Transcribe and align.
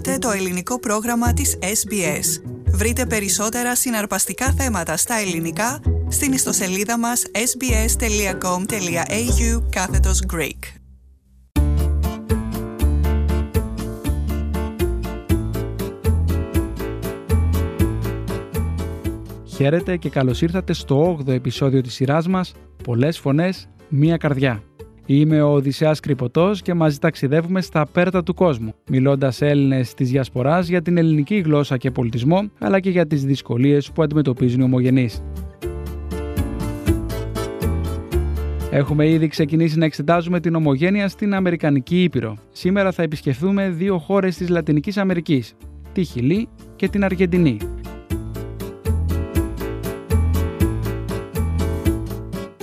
Ακούτε 0.00 0.18
το 0.18 0.30
ελληνικό 0.30 0.80
πρόγραμμα 0.80 1.32
της 1.32 1.58
SBS. 1.60 2.42
Βρείτε 2.66 3.06
περισσότερα 3.06 3.74
συναρπαστικά 3.74 4.52
θέματα 4.52 4.96
στα 4.96 5.14
ελληνικά 5.14 5.80
στην 6.08 6.32
ιστοσελίδα 6.32 6.98
μας 6.98 7.22
sbs.com.au 7.32 8.02
κάθετος 9.70 10.22
Greek. 10.32 10.58
Χαίρετε 19.46 19.96
και 19.96 20.10
καλώς 20.10 20.42
ήρθατε 20.42 20.72
στο 20.72 21.18
8ο 21.20 21.28
επεισόδιο 21.28 21.80
της 21.80 21.94
σειράς 21.94 22.28
μας 22.28 22.52
«Πολλές 22.84 23.18
φωνές, 23.18 23.68
μία 23.88 24.16
καρδιά». 24.16 24.69
Είμαι 25.12 25.42
ο 25.42 25.52
Οδυσσέας 25.52 26.00
Κρυποτός 26.00 26.62
και 26.62 26.74
μαζί 26.74 26.98
ταξιδεύουμε 26.98 27.60
στα 27.60 27.86
πέρτα 27.86 28.22
του 28.22 28.34
κόσμου, 28.34 28.74
μιλώντας 28.88 29.36
σε 29.36 29.46
Έλληνες 29.46 29.94
της 29.94 30.10
Διασποράς 30.10 30.68
για 30.68 30.82
την 30.82 30.96
ελληνική 30.96 31.36
γλώσσα 31.36 31.76
και 31.76 31.90
πολιτισμό, 31.90 32.50
αλλά 32.58 32.80
και 32.80 32.90
για 32.90 33.06
τις 33.06 33.24
δυσκολίες 33.24 33.90
που 33.92 34.02
αντιμετωπίζουν 34.02 34.60
οι 34.60 34.62
ομογενείς. 34.62 35.22
Έχουμε 38.70 39.08
ήδη 39.08 39.28
ξεκινήσει 39.28 39.78
να 39.78 39.84
εξετάζουμε 39.84 40.40
την 40.40 40.54
ομογένεια 40.54 41.08
στην 41.08 41.34
Αμερικανική 41.34 42.02
Ήπειρο. 42.02 42.36
Σήμερα 42.52 42.92
θα 42.92 43.02
επισκεφθούμε 43.02 43.70
δύο 43.70 43.98
χώρες 43.98 44.36
της 44.36 44.48
Λατινικής 44.48 44.96
Αμερικής, 44.96 45.54
τη 45.92 46.04
Χιλή 46.04 46.48
και 46.76 46.88
την 46.88 47.04
Αργεντινή. 47.04 47.58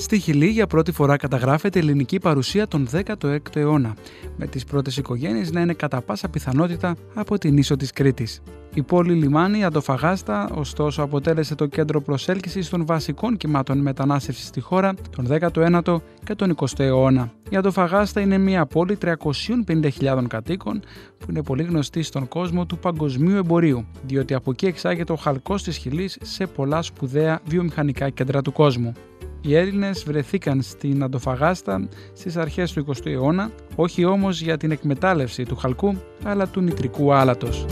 Στη 0.08 0.20
Χιλή 0.20 0.48
για 0.48 0.68
πρώτη 0.68 0.92
φορά 0.92 1.18
καταγράφεται 1.18 1.80
ελληνική 1.80 2.20
παρουσία 2.20 2.68
τον 2.68 2.88
16ο 2.92 3.56
αιώνα, 3.56 3.96
με 4.38 4.48
τις 4.48 4.64
πρώτες 4.64 4.98
οικογένειες 4.98 5.52
να 5.52 5.62
είναι 5.62 5.74
κατά 5.74 6.02
πάσα 6.02 6.30
πιθανότητα 6.30 6.96
από 7.14 7.38
την 7.38 7.58
ίσο 7.58 7.76
της 7.76 7.92
Κρήτης. 7.92 8.42
Η 8.74 8.82
πόλη 8.82 9.14
λιμάνι 9.14 9.64
Αντοφαγάστα, 9.64 10.50
ωστόσο, 10.56 11.02
αποτέλεσε 11.04 11.56
το 11.56 11.66
κέντρο 11.66 12.02
προσέλκυσης 12.02 12.70
των 12.70 12.86
βασικών 12.86 13.38
κυμάτων 13.38 13.78
μετανάστευσης 13.78 14.48
στη 14.48 14.60
χώρα 14.60 14.94
τον 15.16 15.28
19ο 15.30 15.98
και 16.24 16.36
τον 16.36 16.56
20ο 16.56 16.80
αιώνα. 16.80 17.32
Η 17.50 17.56
Αντοφαγάστα 17.56 18.22
είναι 18.22 18.38
μια 18.38 18.66
πόλη 18.66 18.98
350.000 19.02 20.24
κατοίκων 20.28 20.80
που 21.18 21.26
είναι 21.30 21.44
πολύ 21.44 21.64
γνωστή 21.64 22.02
στον 22.02 22.28
κόσμο 22.28 22.66
του 22.66 22.78
παγκοσμίου 22.78 23.38
εμπορίου, 23.38 23.86
διότι 24.06 24.34
από 24.34 24.52
εκεί 24.52 24.66
εξάγεται 24.66 25.12
ο 25.12 25.16
χαλκός 25.16 25.64
της 25.64 25.78
Χιλής 25.78 26.18
σε 26.22 26.46
πολλά 26.48 26.82
σπουδαία 26.82 27.40
βιομηχανικά 27.46 28.10
κέντρα 28.10 28.42
του 28.42 28.52
κόσμου. 28.52 28.94
Οι 29.42 29.56
Έλληνες 29.56 30.04
βρεθήκαν 30.04 30.62
στην 30.62 31.04
Αντοφαγάστα 31.04 31.88
στις 32.14 32.38
αρχές 32.38 32.72
του 32.72 32.86
20ου 32.88 33.06
αιώνα, 33.06 33.52
όχι 33.76 34.06
όμως 34.06 34.42
για 34.42 34.58
την 34.58 34.72
εκμετάλλευση 34.72 35.44
του 35.44 35.56
χαλκού, 35.56 35.98
αλλά 36.24 36.48
του 36.48 36.62
νητρικού 36.62 37.14
άλατος. 37.14 37.66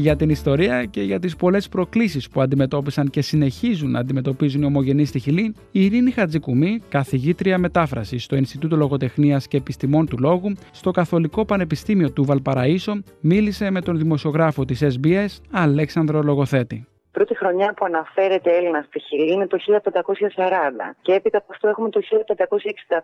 Για 0.00 0.16
την 0.16 0.30
ιστορία 0.30 0.84
και 0.84 1.02
για 1.02 1.18
τις 1.18 1.36
πολλές 1.36 1.68
προκλήσεις 1.68 2.28
που 2.28 2.40
αντιμετώπισαν 2.40 3.10
και 3.10 3.22
συνεχίζουν 3.22 3.90
να 3.90 3.98
αντιμετωπίζουν 3.98 4.62
οι 4.62 4.64
ομογενείς 4.64 5.08
στη 5.08 5.18
Χιλή, 5.18 5.54
η 5.70 5.84
Ειρήνη 5.84 6.10
Χατζικουμή, 6.10 6.80
καθηγήτρια 6.88 7.58
μετάφρασης 7.58 8.24
στο 8.24 8.36
Ινστιτούτο 8.36 8.76
Λογοτεχνίας 8.76 9.48
και 9.48 9.56
Επιστημών 9.56 10.06
του 10.06 10.18
Λόγου, 10.18 10.52
στο 10.70 10.90
Καθολικό 10.90 11.44
Πανεπιστήμιο 11.44 12.10
του 12.10 12.26
Βαλπαραΐσο, 12.28 13.02
μίλησε 13.20 13.70
με 13.70 13.80
τον 13.80 13.98
δημοσιογράφο 13.98 14.64
της 14.64 14.82
SBS, 14.82 15.28
Αλέξανδρο 15.50 16.22
Λογοθέτη 16.22 16.89
πρώτη 17.12 17.36
χρονιά 17.36 17.72
που 17.76 17.84
αναφέρεται 17.84 18.56
Έλληνας 18.56 18.84
στη 18.84 19.00
Χιλή 19.00 19.32
είναι 19.32 19.46
το 19.46 19.58
1540 19.66 19.82
και 21.02 21.12
έπειτα 21.12 21.38
από 21.38 21.46
αυτό 21.50 21.68
έχουμε 21.68 21.90
το 21.90 22.00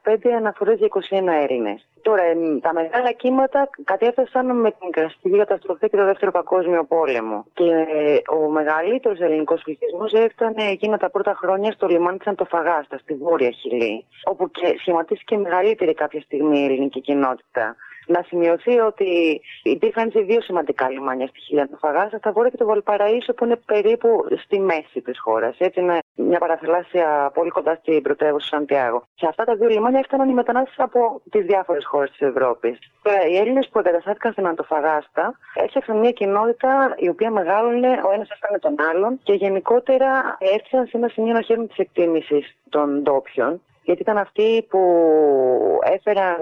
1565 0.04 0.28
αναφορές 0.36 0.78
για 0.78 0.88
21 0.90 1.48
Έλληνες. 1.48 1.86
Τώρα, 2.02 2.22
τα 2.60 2.72
μεγάλα 2.72 3.12
κύματα 3.12 3.70
κατέφτασαν 3.84 4.60
με 4.60 4.70
την 4.70 4.90
κραστική 4.90 5.36
καταστροφή 5.36 5.88
και 5.88 5.96
το 5.96 6.04
Δεύτερο 6.04 6.30
Παγκόσμιο 6.30 6.84
Πόλεμο. 6.84 7.44
Και 7.54 7.64
ε, 7.64 8.18
ο 8.36 8.48
μεγαλύτερος 8.50 9.20
ελληνικός 9.20 9.62
πληθυσμός 9.62 10.12
έφτανε 10.12 10.64
εκείνα 10.70 10.96
τα 10.98 11.10
πρώτα 11.10 11.34
χρόνια 11.34 11.72
στο 11.72 11.86
λιμάνι 11.86 12.18
της 12.18 12.26
Αντοφαγάστας, 12.26 13.00
στη 13.00 13.14
Βόρεια 13.14 13.50
Χιλή, 13.50 14.04
όπου 14.24 14.50
και 14.50 14.74
σχηματίστηκε 14.78 15.36
μεγαλύτερη 15.36 15.94
κάποια 15.94 16.20
στιγμή 16.20 16.58
η 16.58 16.64
ελληνική 16.64 17.00
κοινότητα. 17.00 17.76
Να 18.06 18.22
σημειωθεί 18.26 18.78
ότι 18.78 19.40
υπήρχαν 19.62 20.10
σε 20.10 20.20
δύο 20.20 20.40
σημαντικά 20.40 20.90
λιμάνια 20.90 21.26
στη 21.26 21.40
Χιλιά 21.40 21.66
του 21.66 21.78
Φαγάσα, 21.78 22.20
τα 22.20 22.32
Βόρεια 22.32 22.50
και 22.50 22.56
το 22.56 22.64
Βολπαραίσο, 22.64 23.32
που 23.34 23.44
είναι 23.44 23.56
περίπου 23.56 24.08
στη 24.44 24.60
μέση 24.60 25.00
της 25.00 25.20
χώρας. 25.20 25.56
Έτσι 25.58 25.80
είναι 25.80 25.98
μια 26.14 26.38
παραθαλάσσια 26.38 27.30
πολύ 27.34 27.50
κοντά 27.50 27.74
στην 27.74 28.02
πρωτεύουσα 28.02 28.46
Σαντιάγο. 28.46 29.06
Σε 29.14 29.26
αυτά 29.28 29.44
τα 29.44 29.54
δύο 29.54 29.68
λιμάνια 29.68 29.98
έφταναν 29.98 30.28
οι 30.28 30.32
μετανάστες 30.32 30.78
από 30.78 31.22
τις 31.30 31.44
διάφορες 31.44 31.84
χώρες 31.86 32.10
της 32.10 32.20
Ευρώπης. 32.20 32.78
Οι 33.30 33.36
Έλληνες 33.36 33.68
που 33.68 33.78
εγκαταστάθηκαν 33.78 34.32
στην 34.32 34.46
Αντοφαγάστα 34.46 35.38
έφτιαξαν 35.54 35.98
μια 35.98 36.10
κοινότητα 36.10 36.94
η 36.96 37.08
οποία 37.08 37.30
μεγάλωνε, 37.30 37.88
ο 37.88 38.10
ένας 38.12 38.30
έφτανε 38.30 38.58
τον 38.58 38.74
άλλον 38.90 39.20
και 39.22 39.32
γενικότερα 39.32 40.36
έφτιαξαν 40.38 40.86
σε 40.86 40.96
ένα 40.96 41.08
σημείο 41.08 41.32
να 41.32 41.42
χαίρουν 41.42 41.68
της 41.68 41.76
εκτίμησης 41.76 42.56
των 42.68 43.02
ντόπιων 43.02 43.60
γιατί 43.86 44.02
ήταν 44.02 44.18
αυτοί 44.18 44.66
που 44.68 44.80
έφεραν, 45.82 46.36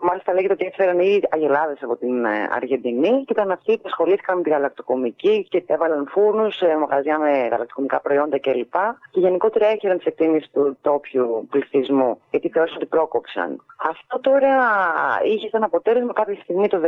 μάλιστα 0.00 0.32
λέγεται 0.32 0.52
ότι 0.52 0.64
έφεραν 0.64 0.98
οι 0.98 1.20
αγελάδες 1.30 1.82
από 1.82 1.96
την 1.96 2.24
ε, 2.24 2.48
Αργεντινή 2.50 3.24
και 3.24 3.32
ήταν 3.32 3.50
αυτοί 3.50 3.72
που 3.76 3.82
ασχολήθηκαν 3.84 4.36
με 4.36 4.42
τη 4.42 4.50
γαλακτοκομική 4.50 5.46
και 5.50 5.64
έβαλαν 5.66 6.06
φούρνους 6.10 6.56
σε 6.56 6.76
μαγαζιά 6.76 7.18
με 7.18 7.30
γαλακτοκομικά 7.30 8.00
προϊόντα 8.00 8.38
κλπ. 8.38 8.74
Και 9.10 9.20
γενικότερα 9.20 9.66
έχεραν 9.66 9.96
τις 9.96 10.06
εκτίμηση 10.06 10.48
του 10.52 10.76
τόπιου 10.80 11.46
πληθυσμού, 11.50 12.20
γιατί 12.30 12.48
θεώρησαν 12.48 12.76
ότι 12.76 12.86
πρόκοψαν. 12.86 13.64
Αυτό 13.76 14.20
τώρα 14.20 14.54
είχε 15.24 15.48
σαν 15.48 15.62
αποτέλεσμα 15.62 16.12
κάποια 16.12 16.34
στιγμή 16.42 16.68
το 16.68 16.80
2016 16.80 16.86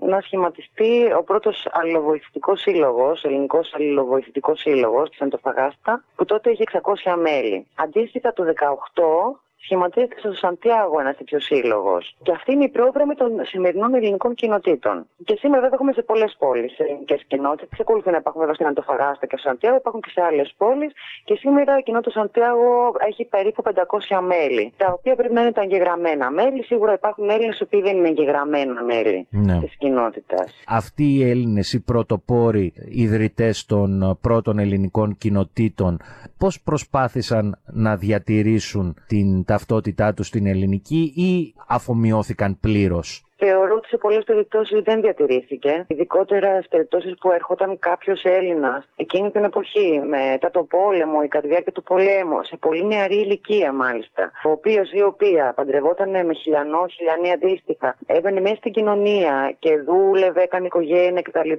να 0.00 0.20
σχηματιστεί 0.20 1.12
ο 1.18 1.22
πρώτος 1.22 1.68
αλληλοβοηθητικός 1.72 2.60
σύλλογος, 2.60 3.24
ελληνικός 3.24 3.74
αλληλοβοηθητικός 3.74 4.60
σύλλογος 4.60 5.10
της 5.10 5.20
Αντοφαγάστα, 5.20 6.04
που 6.16 6.24
τότε 6.24 6.50
είχε 6.50 6.64
600 6.64 7.16
μέλη. 7.16 7.66
Αντίστοιχα 7.74 8.32
το 8.32 8.44
2018 8.44 9.19
σχηματίζεται 9.64 10.16
στο 10.18 10.32
Σαντιάγο 10.32 11.00
ένα 11.00 11.14
τέτοιο 11.14 11.40
σύλλογος. 11.40 12.16
Και 12.22 12.32
αυτή 12.32 12.52
είναι 12.52 12.64
η 12.64 12.68
πρόγραμμη 12.68 13.14
των 13.14 13.30
σημερινών 13.44 13.94
ελληνικών 13.94 14.34
κοινοτήτων. 14.34 15.06
Και 15.24 15.34
σήμερα 15.38 15.60
βέβαια 15.60 15.74
έχουμε 15.78 15.92
σε 15.92 16.02
πολλές 16.02 16.36
πόλεις 16.38 16.78
ελληνικές 16.78 17.24
κοινότητες. 17.26 17.68
Ξεκολουθούν 17.72 18.12
να 18.12 18.18
υπάρχουν 18.18 18.40
βέβαια 18.40 18.56
στην 18.58 18.66
Αντοφαγάστα 18.66 19.26
και 19.26 19.36
στο 19.36 19.48
Σαντιάγο, 19.48 19.76
υπάρχουν 19.76 20.00
και 20.00 20.10
σε 20.10 20.22
άλλες 20.22 20.54
πόλεις. 20.56 20.92
Και 21.24 21.34
σήμερα 21.34 21.78
η 21.78 21.82
κοινότητα 21.82 22.10
Σαντιάγο 22.20 22.72
έχει 23.08 23.24
περίπου 23.24 23.62
500 23.62 24.20
μέλη, 24.32 24.72
τα 24.76 24.92
οποία 24.96 25.16
πρέπει 25.16 25.34
να 25.34 25.40
είναι 25.40 25.52
τα 25.52 25.62
εγγεγραμμένα 25.62 26.30
μέλη. 26.30 26.62
Σίγουρα 26.64 26.92
υπάρχουν 26.92 27.28
Έλληνες 27.28 27.58
οι 27.58 27.62
οποίοι 27.62 27.80
δεν 27.82 27.96
είναι 27.96 28.08
εγγεγραμμένα 28.08 28.82
μέλη 28.84 29.26
ναι. 29.30 29.58
της 29.60 29.76
κοινότητας. 29.76 30.62
Αυτοί 30.66 31.04
οι 31.04 31.30
Έλληνες, 31.30 31.72
οι 31.72 31.80
πρωτοπόροι 31.80 32.72
ιδρυτές 32.88 33.66
των 33.66 34.18
πρώτων 34.20 34.58
ελληνικών 34.58 35.16
κοινοτήτων, 35.16 36.00
πώς 36.38 36.60
προσπάθησαν 36.60 37.58
να 37.64 37.96
διατηρήσουν 37.96 38.96
την 39.06 39.44
ταυτότητά 39.52 40.14
τους 40.14 40.26
στην 40.26 40.46
ελληνική 40.46 41.12
ή 41.16 41.54
αφομοιώθηκαν 41.66 42.58
πλήρως; 42.60 43.24
Θεωρώ 43.42 43.74
ότι 43.74 43.88
σε 43.88 43.96
πολλές 43.96 44.24
περιπτώσεις 44.24 44.80
δεν 44.82 45.00
διατηρήθηκε. 45.00 45.84
Ειδικότερα 45.88 46.60
σε 46.62 46.68
περιπτώσεις 46.70 47.14
που 47.20 47.30
έρχονταν 47.32 47.78
κάποιος 47.78 48.24
Έλληνας 48.24 48.88
εκείνη 48.96 49.30
την 49.30 49.44
εποχή, 49.44 50.02
μετά 50.08 50.50
το 50.50 50.62
πόλεμο 50.62 51.18
ή 51.24 51.28
κατά 51.28 51.42
τη 51.42 51.48
διάρκεια 51.48 51.72
του 51.72 51.82
πολέμου, 51.82 52.44
σε 52.44 52.56
πολύ 52.56 52.84
νεαρή 52.86 53.16
ηλικία 53.16 53.72
μάλιστα, 53.72 54.30
ο 54.44 54.50
οποίος 54.50 54.92
ή 54.92 54.96
η 54.96 55.02
οποία 55.02 55.52
παντρευόταν 55.56 56.10
με 56.10 56.34
χιλιανό, 56.34 56.86
χιλιανή 56.86 57.32
αντίστοιχα, 57.32 57.96
έμπαινε 58.06 58.40
μέσα 58.40 58.54
στην 58.54 58.72
κοινωνία 58.72 59.56
και 59.58 59.76
δούλευε, 59.76 60.42
έκανε 60.42 60.66
οικογένεια 60.66 61.22
κτλ. 61.22 61.52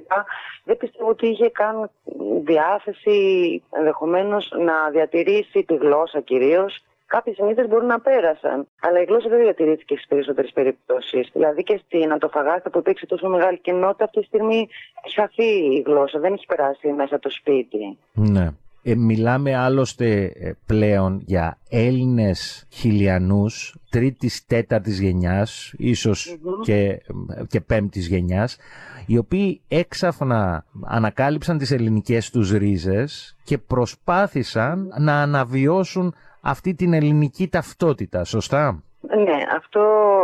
Δεν 0.64 0.76
πιστεύω 0.76 1.08
ότι 1.08 1.26
είχε 1.26 1.50
καν 1.50 1.90
διάθεση 2.44 3.16
ενδεχομένως 3.70 4.52
να 4.58 4.90
διατηρήσει 4.90 5.64
τη 5.64 5.74
γλώσσα 5.74 6.20
κυρίως 6.20 6.84
Κάποιες 7.14 7.36
συνήθειες 7.36 7.68
μπορούν 7.68 7.86
να 7.86 8.00
πέρασαν. 8.00 8.68
Αλλά 8.80 9.00
η 9.00 9.04
γλώσσα 9.04 9.28
δεν 9.28 9.38
διατηρήθηκε 9.38 9.94
στις 9.94 10.06
περισσότερες 10.06 10.52
περιπτώσεις. 10.52 11.30
Δηλαδή 11.32 11.62
και 11.62 11.80
στην 11.84 12.12
Αντοφαγάστα 12.12 12.70
που 12.70 12.78
υπήρξε 12.78 13.06
τόσο 13.06 13.28
μεγάλη 13.28 13.58
κοινότητα, 13.58 14.04
αυτή 14.04 14.20
τη 14.20 14.26
στιγμή 14.26 14.68
έχει 15.04 15.14
χαθεί 15.14 15.50
η 15.76 15.82
γλώσσα, 15.86 16.18
δεν 16.18 16.32
έχει 16.32 16.46
περάσει 16.46 16.88
μέσα 16.92 17.18
το 17.18 17.30
σπίτι. 17.30 17.98
Ναι. 18.12 18.48
Ε, 18.84 18.94
μιλάμε 18.94 19.56
άλλωστε 19.56 20.32
ε, 20.34 20.52
πλέον 20.66 21.22
για 21.26 21.58
Έλληνες 21.70 22.66
χιλιανούς 22.72 23.76
τρίτης, 23.90 24.46
τέταρτης 24.46 25.00
γενιάς, 25.00 25.74
και, 26.62 27.02
και 27.48 27.60
πέμπτης 27.60 28.06
γενιάς, 28.06 28.58
οι 29.06 29.18
οποίοι 29.18 29.60
έξαφνα 29.68 30.64
ανακάλυψαν 30.86 31.58
τις 31.58 31.70
ελληνικές 31.70 32.30
τους 32.30 32.50
ρίζες 32.50 33.36
και 33.44 33.58
προσπάθησαν 33.58 34.92
να 34.98 35.22
αναβιώσουν 35.22 36.14
αυτή 36.40 36.74
την 36.74 36.92
ελληνική 36.92 37.48
ταυτότητα, 37.48 38.24
σωστά; 38.24 38.82
Ναι, 39.00 39.38
αυτό 39.56 39.82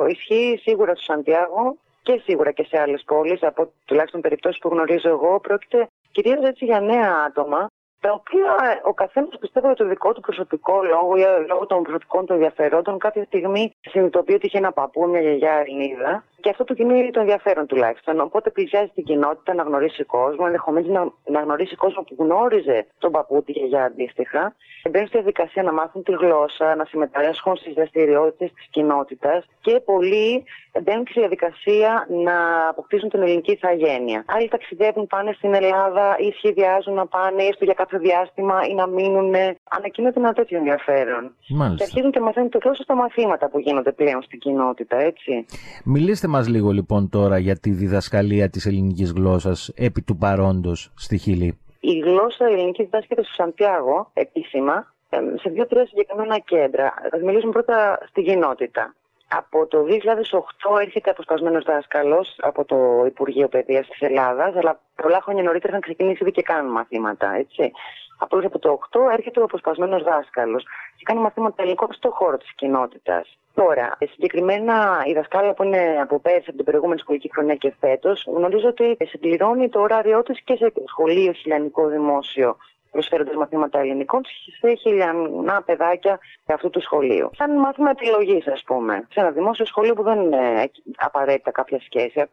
ισχύει 0.09 0.61
σίγουρα 0.63 0.95
στο 0.95 1.03
Σαντιάγο 1.03 1.77
και 2.03 2.21
σίγουρα 2.25 2.53
και 2.53 2.67
σε 2.69 2.81
άλλες 2.81 3.03
πόλεις, 3.07 3.43
από 3.43 3.73
τουλάχιστον 3.85 4.21
περιπτώσεις 4.21 4.61
που 4.61 4.69
γνωρίζω 4.69 5.09
εγώ, 5.09 5.41
πρόκειται 5.41 5.89
κυρίως 6.11 6.45
έτσι 6.45 6.65
για 6.65 6.81
νέα 6.81 7.13
άτομα, 7.27 7.67
τα 8.01 8.13
οποία 8.13 8.71
ε, 8.71 8.89
ο 8.89 8.95
καθένας 8.95 9.39
πιστεύω 9.41 9.67
για 9.67 9.77
το 9.77 9.89
δικό 9.89 10.13
του 10.13 10.21
προσωπικό 10.21 10.83
λόγο 10.83 11.17
ή 11.17 11.23
λόγω 11.49 11.67
των 11.67 11.83
προσωπικών 11.83 12.27
του 12.27 12.33
ενδιαφερόντων 12.33 12.99
κάποια 12.99 13.25
στιγμή 13.25 13.75
συνειδητοποιεί 13.81 14.35
ότι 14.39 14.47
είχε 14.47 14.59
ένα 14.59 14.73
παππού, 14.73 15.09
μια 15.09 15.21
γιαγιά 15.21 15.53
Ελληνίδα 15.53 16.25
και 16.41 16.51
αυτό 16.51 16.65
του 16.65 16.75
κινεί 16.75 17.11
το 17.11 17.21
ενδιαφέρον 17.21 17.67
τουλάχιστον. 17.67 18.21
Οπότε 18.21 18.51
πλησιάζει 18.51 18.91
την 18.95 19.05
κοινότητα 19.05 19.55
να 19.55 19.63
γνωρίσει 19.63 20.05
κόσμο, 20.05 20.45
ενδεχομένως 20.47 20.89
να, 20.89 21.33
να 21.35 21.41
γνωρίσει 21.41 21.77
κόσμο 21.77 22.03
που 22.03 22.17
γνώριζε 22.19 22.87
τον 22.99 23.11
παππού, 23.13 23.43
τη 23.43 23.53
γιαγιά 23.53 23.85
αντίστοιχα. 23.85 24.55
Μπαίνουν 24.91 25.07
στη 25.07 25.17
διαδικασία 25.17 25.63
να 25.63 25.73
μάθουν 25.73 26.03
τη 26.03 26.13
γλώσσα, 26.13 26.75
να 26.75 26.85
συμμετάσχουν 26.85 27.57
στις 27.57 27.75
δραστηριότητες 27.75 28.53
της 28.53 28.67
κοινότητας 28.71 29.45
και 29.61 29.81
πολλοί 29.85 30.45
μπαίνουν 30.83 31.07
στη 31.11 31.19
διαδικασία 31.21 32.07
να 32.25 32.69
αποκτήσουν 32.69 33.09
την 33.09 33.23
ελληνική 33.23 33.53
ηθαγένεια. 33.53 34.25
Άλλοι 34.27 34.49
ταξιδεύουν, 34.49 35.07
πάνε 35.07 35.33
στην 35.33 35.55
Ελλάδα 35.55 36.17
ή 36.19 36.33
σχεδιάζουν 36.33 36.95
να 36.95 37.07
πάνε 37.07 37.43
έστω 37.43 37.65
για 37.65 37.75
κάποιο 37.75 37.99
διάστημα 37.99 38.61
ή 38.71 38.75
να 38.75 38.87
μείνουν. 38.87 39.35
Ανακοίνεται 39.69 40.21
ένα 40.21 40.33
τέτοιο 40.33 40.59
ενδιαφέρον. 40.59 41.35
Μάλιστα. 41.49 41.77
Και 41.77 41.83
αρχίζουν 41.83 42.11
και 42.11 42.21
μαθαίνουν 42.21 42.51
το 42.51 42.59
γλώσσα 42.63 42.83
στα 42.83 42.95
μαθήματα 42.95 43.49
που 43.49 43.59
γίνονται 43.59 43.93
πλέον 43.93 44.23
στην 44.23 44.39
κοινότητα, 44.39 44.97
έτσι. 44.97 45.47
Μιλήστε 45.85 46.28
μας 46.29 46.49
λίγο 46.49 46.71
λοιπόν 46.71 47.09
τώρα 47.09 47.39
για 47.39 47.57
τη 47.59 47.71
διδασκαλία 47.71 48.51
της 48.51 48.67
ελληνικής 48.67 49.13
γλώσσας 49.13 49.73
επί 49.77 50.03
του 50.03 50.17
παρόντος 50.17 50.93
στη 50.97 51.19
Χιλή. 51.19 51.59
Η 51.81 51.99
γλώσσα 51.99 52.45
ελληνικής 52.45 52.85
διδάσκεται 52.85 53.23
στο 53.23 53.33
Σαντιάγο 53.33 54.11
επίσημα 54.15 54.95
σε 55.41 55.51
δύο-τρία 55.51 55.87
συγκεκριμένα 55.87 56.39
κέντρα. 56.39 56.95
Θα 57.11 57.19
μιλήσουμε 57.19 57.53
πρώτα 57.53 57.99
στη 58.09 58.23
κοινότητα. 58.23 58.95
Από 59.29 59.67
το 59.67 59.79
2008 59.83 60.81
έρχεται 60.81 61.11
αποσπασμένος 61.11 61.65
δάσκαλος 61.65 62.37
από 62.41 62.65
το 62.65 63.05
Υπουργείο 63.07 63.49
Παιδείας 63.49 63.87
της 63.87 64.01
Ελλάδας, 64.01 64.55
αλλά 64.57 64.81
πολλά 65.03 65.21
χρόνια 65.23 65.43
νωρίτερα 65.43 65.69
είχαν 65.69 65.81
ξεκινήσει 65.81 66.23
ήδη 66.23 66.33
και 66.33 66.43
κάνουν 66.43 66.73
μαθήματα. 66.73 67.35
Έτσι. 67.35 67.73
Απλώς 68.19 68.45
από 68.45 68.59
το 68.59 68.71
8 68.71 69.11
έρχεται 69.13 69.41
ο 69.41 69.45
αποσπασμένος 69.45 70.03
δάσκαλος 70.03 70.63
και 70.97 71.05
κάνει 71.05 71.21
μαθήματα 71.21 71.63
ελληνικών 71.63 71.89
στον 71.93 72.11
χώρο 72.11 72.37
της 72.37 72.55
κοινότητας. 72.55 73.39
Τώρα, 73.65 73.97
συγκεκριμένα 74.11 75.03
η 75.07 75.13
δασκάλα 75.13 75.55
που 75.55 75.63
είναι 75.63 75.99
από 76.01 76.21
πέρσι 76.21 76.45
από 76.47 76.57
την 76.57 76.65
προηγούμενη 76.65 77.01
σχολική 77.01 77.31
χρονιά 77.33 77.55
και 77.55 77.73
φέτος, 77.81 78.25
γνωρίζω 78.27 78.69
ότι 78.69 78.97
συμπληρώνει 79.01 79.69
το 79.69 79.81
ωράριό 79.81 80.23
της 80.23 80.41
και 80.43 80.55
σε 80.57 80.73
σχολείο 80.87 81.33
χιλιανικό 81.33 81.87
δημόσιο 81.87 82.57
προσφέροντας 82.91 83.35
μαθήματα 83.35 83.79
ελληνικών 83.79 84.21
σε 84.61 84.75
χιλιανά 84.75 85.63
παιδάκια 85.63 86.19
αυτού 86.47 86.71
του 86.71 86.81
σχολείου. 86.81 87.31
Σαν 87.37 87.59
μάθημα 87.59 87.91
επιλογής, 87.91 88.47
ας 88.47 88.63
πούμε, 88.63 89.07
σε 89.11 89.21
ένα 89.21 89.31
δημόσιο 89.31 89.65
σχολείο 89.65 89.95
που 89.95 90.03
δεν 90.03 90.21
είναι 90.21 90.71
απαραίτητα 90.97 91.51
κάποια 91.51 91.81
σχέση, 91.81 92.29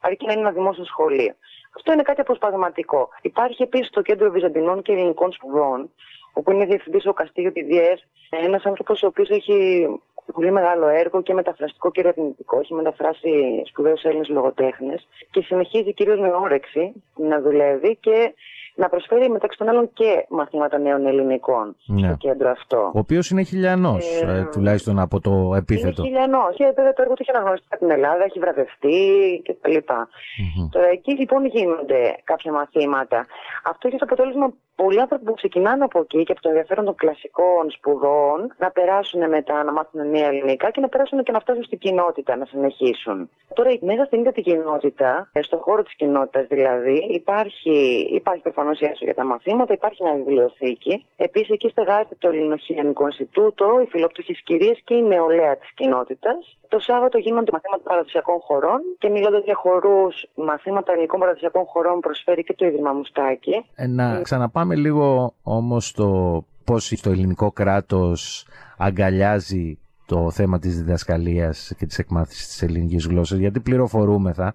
αρκεί 0.00 0.26
να 0.26 0.32
είναι 0.32 0.40
ένα 0.40 0.50
δημόσιο 0.50 0.84
σχολείο. 0.84 1.34
Αυτό 1.76 1.92
είναι 1.92 2.02
κάτι 2.02 2.20
αποσπασματικό. 2.20 3.08
Υπάρχει 3.22 3.62
επίσης 3.62 3.90
το 3.90 4.02
Κέντρο 4.02 4.30
Βυζαντινών 4.30 4.82
και 4.82 4.92
Ελληνικών 4.92 5.32
Σπουδών, 5.32 5.90
όπου 6.32 6.50
είναι 6.50 6.64
διευθυντής 6.64 7.06
ο 7.06 7.12
Καστίγιο 7.12 7.52
Τιδιές, 7.52 8.06
ένας 8.30 8.64
άνθρωπος 8.64 9.02
ο 9.02 9.06
οποίος 9.06 9.30
έχει 9.30 9.88
πολύ 10.32 10.50
μεγάλο 10.50 10.86
έργο 10.88 11.22
και 11.22 11.34
μεταφραστικό 11.34 11.90
και 11.90 12.00
ερευνητικό. 12.00 12.58
Έχει 12.60 12.74
μεταφράσει 12.74 13.62
σπουδαίους 13.66 14.02
Έλληνες 14.02 14.28
λογοτέχνες 14.28 15.08
και 15.30 15.40
συνεχίζει 15.40 15.94
κυρίως 15.94 16.18
με 16.18 16.28
όρεξη 16.28 16.92
να 17.16 17.40
δουλεύει 17.40 17.96
και 18.00 18.34
να 18.82 18.88
προσφέρει 18.88 19.30
μεταξύ 19.30 19.58
των 19.58 19.68
άλλων 19.68 19.90
και 19.92 20.26
μαθήματα 20.28 20.78
νέων 20.78 21.06
ελληνικών 21.06 21.76
ναι. 21.86 22.06
στο 22.06 22.16
κέντρο 22.16 22.50
αυτό. 22.50 22.80
Ο 22.94 22.98
οποίος 22.98 23.30
είναι 23.30 23.42
χιλιανός, 23.42 24.20
ε, 24.22 24.38
ε, 24.38 24.44
τουλάχιστον 24.52 24.98
από 24.98 25.20
το 25.20 25.54
επίθετο. 25.54 26.02
Είναι 26.02 26.10
χιλιανός. 26.10 26.54
Και 26.56 26.64
βέβαια 26.76 26.92
το 26.92 27.02
έργο 27.02 27.14
του 27.14 27.22
έχει 27.22 27.30
αναγνωριστεί 27.30 27.66
από 27.70 27.84
την 27.84 27.90
Ελλάδα, 27.90 28.24
έχει 28.24 28.38
βραβευτεί 28.38 28.98
κτλ. 29.44 29.76
Mm-hmm. 29.76 30.68
Τώρα 30.70 30.88
εκεί 30.88 31.12
λοιπόν 31.12 31.46
γίνονται 31.46 32.00
κάποια 32.24 32.52
μαθήματα. 32.52 33.26
Αυτό 33.64 33.88
έχει 33.88 33.96
το 33.96 34.04
αποτέλεσμα 34.08 34.52
πολλοί 34.82 35.00
άνθρωποι 35.00 35.24
που 35.24 35.34
ξεκινάνε 35.34 35.84
από 35.84 35.98
εκεί 36.04 36.20
και 36.24 36.32
από 36.32 36.42
το 36.42 36.48
ενδιαφέρον 36.48 36.84
των 36.84 36.94
κλασικών 36.94 37.64
σπουδών 37.76 38.38
να 38.58 38.68
περάσουν 38.70 39.28
μετά 39.28 39.56
να 39.64 39.72
μάθουν 39.72 40.10
νέα 40.10 40.28
ελληνικά 40.32 40.70
και 40.70 40.80
να 40.80 40.88
περάσουν 40.88 41.22
και 41.22 41.32
να 41.32 41.40
φτάσουν 41.40 41.64
στην 41.64 41.78
κοινότητα 41.78 42.36
να 42.36 42.44
συνεχίσουν. 42.44 43.30
Τώρα, 43.54 43.70
μέσα 43.80 44.04
στην 44.04 44.18
ίδια 44.18 44.32
την 44.32 44.42
κοινότητα, 44.42 45.10
ε, 45.32 45.42
στον 45.42 45.58
χώρο 45.58 45.82
της 45.82 45.94
κοινότητας 46.00 46.46
δηλαδή, 46.46 46.96
υπάρχει, 47.20 47.76
υπάρχει 48.20 48.42
προφανώς 48.42 48.67
για 49.00 49.14
τα 49.14 49.24
μαθήματα, 49.24 49.72
υπάρχει 49.72 50.02
μια 50.02 50.14
βιβλιοθήκη. 50.14 51.06
Επίσης, 51.16 51.50
εκεί 51.50 51.68
στεγάζεται 51.68 52.16
το 52.18 52.28
Ελληνοχιλιανικό 52.28 53.04
Ινστιτούτο, 53.06 53.80
οι 53.82 53.86
φιλόπτωχε 53.86 54.32
κυρίες 54.44 54.80
και 54.84 54.94
η 54.94 55.02
νεολαία 55.02 55.56
της 55.56 55.70
κοινότητας. 55.74 56.58
Το 56.68 56.78
Σάββατο 56.78 57.18
γίνονται 57.18 57.50
μαθήματα 57.52 57.82
παραδοσιακών 57.82 58.38
χωρών 58.40 58.80
και 58.98 59.08
μιλώντας 59.08 59.44
για 59.44 59.54
χορούς, 59.54 60.26
μαθήματα 60.34 60.92
ελληνικών 60.92 61.20
παραδοσιακών 61.20 61.64
χωρών 61.64 62.00
προσφέρει 62.00 62.42
και 62.44 62.54
το 62.54 62.66
Ίδρυμα 62.66 62.92
Μουστάκη. 62.92 63.64
Ε, 63.74 63.86
να 63.86 64.20
ξαναπάμε 64.22 64.74
λίγο 64.74 65.34
όμως 65.42 65.86
στο 65.86 66.44
πώς 66.64 67.00
το 67.02 67.10
ελληνικό 67.10 67.50
κράτος 67.50 68.46
αγκαλιάζει 68.78 69.78
το 70.06 70.30
θέμα 70.30 70.58
της 70.58 70.82
διδασκαλίας 70.82 71.72
και 71.78 71.86
της 71.86 71.98
εκμάθησης 71.98 72.46
της 72.46 72.62
ελληνικής 72.62 73.06
γλώσσας, 73.06 73.38
γιατί 73.38 73.60
πληροφορούμεθα 73.60 74.54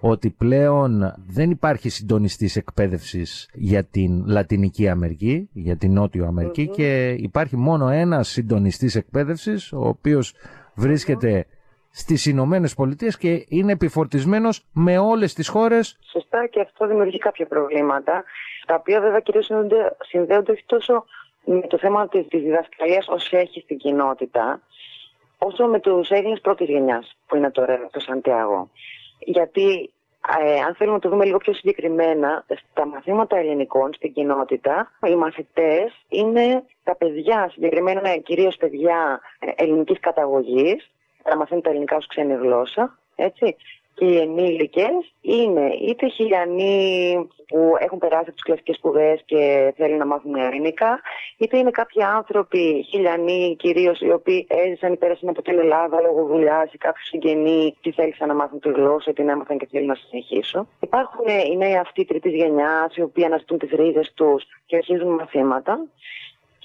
ότι 0.00 0.30
πλέον 0.30 1.14
δεν 1.26 1.50
υπάρχει 1.50 1.88
συντονιστής 1.88 2.56
εκπαίδευσης 2.56 3.50
για 3.54 3.84
την 3.84 4.24
Λατινική 4.26 4.88
Αμερική, 4.88 5.48
για 5.52 5.76
την 5.76 5.92
Νότιο 5.92 6.52
και 6.74 7.10
υπάρχει 7.10 7.56
μόνο 7.56 7.88
ένας 7.88 8.28
συντονιστής 8.28 8.94
εκπαίδευσης, 8.94 9.72
ο 9.72 9.88
οποίος 9.88 10.34
βρίσκεται 10.74 11.46
στις 11.90 12.26
Ηνωμένες 12.26 12.74
Πολιτείες 12.74 13.16
και 13.16 13.44
είναι 13.48 13.72
επιφορτισμένος 13.72 14.64
με 14.72 14.98
όλες 14.98 15.34
τις 15.34 15.48
χώρες. 15.48 15.98
Σωστά 16.12 16.46
και 16.46 16.60
αυτό 16.60 16.86
δημιουργεί 16.86 17.18
κάποια 17.18 17.46
προβλήματα, 17.46 18.24
τα 18.66 18.74
οποία 18.74 19.00
βέβαια 19.00 19.20
κυρίως 19.20 19.44
συνδέονται, 19.44 19.96
συνδέονται 20.00 20.52
όχι 20.52 20.64
τόσο 20.66 21.04
με 21.44 21.66
το 21.66 21.78
θέμα 21.78 22.08
της, 22.08 22.26
της 22.28 22.42
διδασκαλίας 22.42 23.08
όσο 23.08 23.36
έχει 23.36 23.60
στην 23.60 23.76
κοινότητα, 23.76 24.60
όσο 25.38 25.66
με 25.66 25.80
τους 25.80 26.10
Έλληνες 26.10 26.40
πρώτης 26.40 26.68
γενιάς 26.68 27.16
που 27.26 27.36
είναι 27.36 27.50
τώρα 27.50 27.88
το 27.90 28.00
Σαντιάγο. 28.00 28.70
Γιατί 29.18 29.92
ε, 30.40 30.60
αν 30.60 30.74
θέλουμε 30.74 30.96
να 30.96 31.02
το 31.02 31.08
δούμε 31.08 31.24
λίγο 31.24 31.38
πιο 31.38 31.52
συγκεκριμένα, 31.52 32.44
στα 32.70 32.86
μαθήματα 32.86 33.36
ελληνικών 33.36 33.94
στην 33.94 34.12
κοινότητα, 34.12 34.92
οι 35.06 35.14
μαθητές 35.14 35.92
είναι 36.08 36.64
τα 36.82 36.96
παιδιά, 36.96 37.48
συγκεκριμένα 37.52 38.16
κυρίως 38.16 38.56
παιδιά 38.56 39.20
ε, 39.38 39.50
ελληνικής 39.56 40.00
καταγωγής, 40.00 40.90
να 41.24 41.36
μαθαίνουν 41.36 41.62
τα 41.62 41.70
ελληνικά 41.70 41.96
ως 41.96 42.06
ξένη 42.06 42.34
γλώσσα, 42.34 42.98
έτσι. 43.16 43.56
Και 43.98 44.04
οι 44.04 44.18
ενήλικες 44.18 45.14
είναι 45.20 45.74
είτε 45.80 46.08
χιλιανοί 46.08 47.28
που 47.48 47.74
έχουν 47.78 47.98
περάσει 47.98 48.22
από 48.22 48.32
τις 48.32 48.42
κλασικές 48.42 48.76
σπουδές 48.76 49.22
και 49.24 49.72
θέλουν 49.76 49.98
να 49.98 50.06
μάθουν 50.06 50.34
ελληνικά, 50.34 51.00
είτε 51.38 51.58
είναι 51.58 51.70
κάποιοι 51.70 52.02
άνθρωποι, 52.02 52.86
χιλιανοί 52.88 53.56
κυρίως, 53.58 54.00
οι 54.00 54.10
οποίοι 54.10 54.46
έζησαν 54.50 54.92
ή 54.92 54.96
πέρασαν 54.96 55.28
από 55.28 55.42
την 55.42 55.58
Ελλάδα 55.58 56.00
λόγω 56.00 56.24
δουλειάς 56.24 56.72
ή 56.72 56.78
κάποιου 56.78 57.04
συγγενεί 57.04 57.74
και 57.80 57.92
θέλησαν 57.92 58.28
να 58.28 58.34
μάθουν 58.34 58.60
τη 58.60 58.68
γλώσσα, 58.68 59.12
την 59.12 59.28
έμαθαν 59.28 59.58
και 59.58 59.68
θέλουν 59.70 59.86
να 59.86 59.94
συνεχίσουν. 59.94 60.68
Υπάρχουν 60.80 61.24
οι 61.52 61.56
νέοι 61.56 61.76
αυτοί 61.76 62.04
τρίτης 62.04 62.32
γενιάς, 62.32 62.96
οι 62.96 63.02
οποίοι 63.02 63.24
αναζητούν 63.24 63.58
τις 63.58 63.70
ρίζες 63.70 64.12
τους 64.14 64.44
και 64.66 64.76
αρχίζουν 64.76 65.14
μαθήματα. 65.14 65.86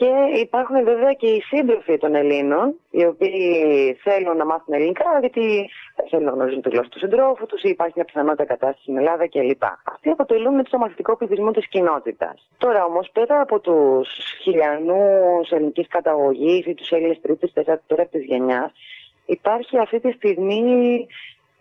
Και 0.04 0.40
υπάρχουν 0.40 0.84
βέβαια 0.84 1.14
και 1.14 1.28
οι 1.28 1.42
σύντροφοι 1.42 1.98
των 1.98 2.16
Ελλήνων, 2.16 2.76
οι 2.90 3.06
οποίοι 3.06 3.48
θέλουν 3.94 4.38
να 4.38 4.46
μάθουν 4.46 4.74
ελληνικά, 4.74 5.06
γιατί 5.20 5.70
θέλουν 6.10 6.26
να 6.26 6.32
γνωρίζουν 6.32 6.62
τη 6.62 6.70
γλώσσα 6.70 6.90
του 6.90 7.00
συντρόφου 7.00 7.46
τους, 7.46 7.62
ή 7.64 7.70
υπάρχει 7.70 7.94
μια 7.96 8.06
πιθανότητα 8.06 8.46
κατάστασης 8.46 8.82
στην 8.82 8.98
Ελλάδα 8.98 9.28
κλπ. 9.28 9.64
Αυτοί 9.84 10.10
αποτελούν 10.10 10.64
το 10.70 10.78
μαθητικό 10.78 11.18
πληθυσμό 11.18 11.52
της 11.52 11.68
κοινότητας. 11.68 12.50
Τώρα 12.58 12.86
όμως, 12.86 13.10
πέρα 13.14 13.42
από 13.42 13.60
τους 13.60 14.10
χιλιανούς 14.42 15.50
ελληνικής 15.50 15.88
καταγωγής 15.88 16.66
ή 16.66 16.74
τους 16.74 16.90
Έλληνες 16.92 17.20
τρίτης, 17.22 17.54
τέταρτη 17.54 18.18
γενιάς, 18.18 18.72
υπάρχει 19.26 19.78
αυτή 19.78 20.00
τη 20.00 20.12
στιγμή 20.12 21.08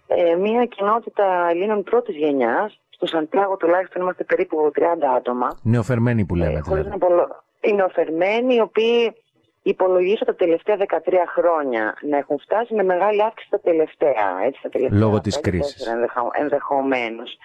ε, 0.07 0.35
μια 0.35 0.65
κοινότητα 0.65 1.49
Ελλήνων 1.51 1.83
πρώτης 1.83 2.17
γενιάς. 2.17 2.81
Στο 2.91 3.07
Σαντιάγο 3.07 3.57
τουλάχιστον 3.57 4.03
είμαστε 4.03 4.25
περίπου 4.25 4.71
30 4.75 4.83
άτομα. 5.17 5.59
Νεοφερμένοι 5.63 6.25
που 6.25 6.35
λέμε. 6.35 6.59
Ε, 6.59 6.61
δηλαδή 6.61 6.91
είναι 7.63 7.83
οφερμένοι, 7.83 8.55
οι 8.55 8.61
οποίοι 8.61 9.13
υπολογίζω 9.63 10.25
τα 10.25 10.35
τελευταία 10.35 10.77
13 10.77 11.27
χρόνια 11.37 11.97
να 12.01 12.17
έχουν 12.17 12.39
φτάσει 12.39 12.75
με 12.75 12.83
μεγάλη 12.83 13.23
αύξηση 13.23 13.51
τα 13.51 13.61
τελευταία. 13.61 14.41
Έτσι, 14.45 14.63
τα 14.63 14.69
τελευταία 14.69 14.99
Λόγω 14.99 15.21
της 15.21 15.41
κρίσης. 15.41 15.87
Ενδεχομένως. 16.33 17.39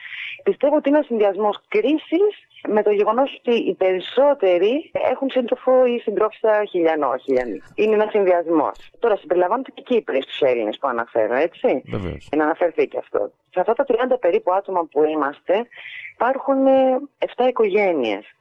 Πιστεύω 0.43 0.75
ότι 0.75 0.89
είναι 0.89 0.97
ένας 0.97 1.07
συνδυασμός 1.07 1.59
κρίσης 1.67 2.33
με 2.67 2.83
το 2.83 2.91
γεγονός 2.91 3.35
ότι 3.39 3.55
οι 3.57 3.73
περισσότεροι 3.73 4.91
έχουν 5.11 5.29
σύντροφο 5.29 5.85
ή 5.85 5.99
συντρόφισσα 5.99 6.65
χιλιανό, 6.65 7.17
χιλιανή. 7.17 7.61
Είναι 7.75 7.93
ένας 7.93 8.09
συνδυασμός. 8.11 8.91
Τώρα 8.99 9.15
συμπεριλαμβάνονται 9.15 9.71
και 9.73 9.81
Κύπροι 9.81 10.21
στους 10.21 10.41
Έλληνες 10.41 10.77
που 10.77 10.87
αναφέρω, 10.87 11.35
έτσι. 11.35 11.81
Βεβαίως. 11.85 12.29
Να 12.35 12.43
αναφερθεί 12.43 12.87
και 12.87 12.97
αυτό. 12.97 13.31
Σε 13.49 13.59
αυτά 13.59 13.73
τα 13.73 13.83
30 13.83 14.17
περίπου 14.19 14.53
άτομα 14.53 14.87
που 14.91 15.03
είμαστε, 15.03 15.67
υπάρχουν 16.13 16.57
7 17.17 17.47
οικογένειες 17.47 18.35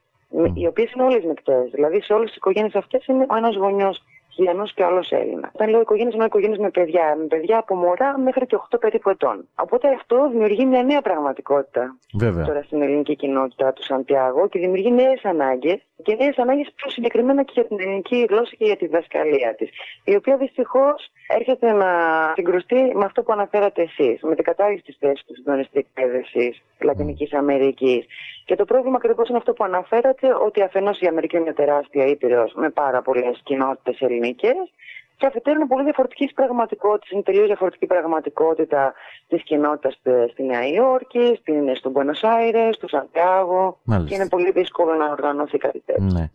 οι 0.53 0.67
οποίες 0.67 0.91
είναι 0.91 1.03
όλες 1.03 1.23
μεικτές. 1.23 1.69
Δηλαδή 1.71 2.01
σε 2.01 2.13
όλες 2.13 2.27
τις 2.27 2.37
οικογένειες 2.37 2.75
αυτές 2.75 3.05
είναι 3.05 3.25
ο 3.29 3.35
ένας 3.35 3.55
γονιός 3.55 4.03
Χιλιανό 4.37 4.65
και 4.75 4.83
άλλος 4.83 5.11
Έλληνας. 5.11 5.51
Όταν 5.53 5.69
λέω 5.69 5.81
οικογένειες, 5.81 6.13
εννοώ 6.13 6.27
οικογένειες 6.27 6.59
με 6.59 6.69
παιδιά, 6.69 7.15
με 7.19 7.25
παιδιά 7.25 7.57
από 7.57 7.75
μωρά 7.75 8.19
μέχρι 8.19 8.45
και 8.45 8.55
8 8.55 8.79
περίπου 8.79 9.09
ετών. 9.09 9.47
Οπότε 9.55 9.87
αυτό 9.87 10.29
δημιουργεί 10.31 10.65
μια 10.65 10.83
νέα 10.83 11.01
πραγματικότητα 11.01 11.97
Βέβαια. 12.13 12.45
τώρα 12.45 12.61
στην 12.63 12.81
ελληνική 12.81 13.15
κοινότητα 13.15 13.73
του 13.73 13.83
Σαντιάγο 13.83 14.47
και 14.47 14.59
δημιουργεί 14.59 14.91
νέες 14.91 15.25
ανάγκες 15.25 15.79
και 16.03 16.15
νέες 16.15 16.37
ανάγκες 16.37 16.71
πιο 16.75 16.89
συγκεκριμένα 16.89 17.43
και 17.43 17.51
για 17.53 17.65
την 17.65 17.79
ελληνική 17.79 18.25
γλώσσα 18.29 18.55
και 18.57 18.65
για 18.65 18.77
τη 18.77 18.85
διδασκαλία 18.85 19.55
της. 19.55 19.69
Η 20.03 20.15
οποία 20.15 20.37
δυστυχώς 20.37 21.09
έρχεται 21.27 21.71
να 21.71 21.89
συγκρουστεί 22.35 22.91
με 22.95 23.05
αυτό 23.05 23.23
που 23.23 23.31
αναφέρατε 23.31 23.81
εσείς, 23.81 24.21
με 24.21 24.35
την 24.35 24.43
κατάργηση 24.43 24.83
της 24.83 24.97
θέσης 24.99 25.25
του 25.25 25.35
συντονιστή 25.35 25.79
εκπαίδευση 25.79 26.61
Λατινικής 26.79 27.33
Αμερικής. 27.33 28.05
Και 28.47 28.55
το 28.55 28.65
πρόβλημα 28.65 28.97
ακριβώς 28.97 29.29
είναι 29.29 29.37
αυτό 29.37 29.53
που 29.53 29.63
αναφέρατε, 29.63 30.27
ότι 30.45 30.61
αφενός 30.61 30.99
η 30.99 31.07
Αμερική 31.07 31.35
είναι 31.35 31.43
μια 31.43 31.53
τεράστια 31.53 32.05
ήπειρος 32.05 32.53
με 32.53 32.69
πάρα 32.69 33.01
πολλές 33.01 33.41
κοινότητες 33.43 34.01
ελληνικές 34.01 34.71
και 35.17 35.25
αφετέρου 35.25 35.55
είναι 35.55 35.67
πολύ 35.67 35.83
διαφορετική 35.83 36.31
πραγματικότητας. 36.35 37.09
Είναι 37.09 37.21
τελείως 37.21 37.45
διαφορετική 37.45 37.85
πραγματικότητα 37.85 38.93
της 39.27 39.43
κοινότητας 39.43 39.99
στη 40.31 40.43
Νέα 40.43 40.67
Υόρκη, 40.67 41.37
στην, 41.39 41.75
στον 41.75 41.91
Μπουένο 41.91 42.13
Άιρε, 42.21 42.73
στο 42.73 42.87
Σαντιάγο. 42.87 43.79
Και 44.07 44.15
είναι 44.15 44.27
πολύ 44.27 44.51
δύσκολο 44.51 44.93
να 44.93 45.11
οργανωθεί 45.11 45.57
κάτι 45.57 45.79
τέτοιο. 45.85 46.05
Ναι. 46.05 46.29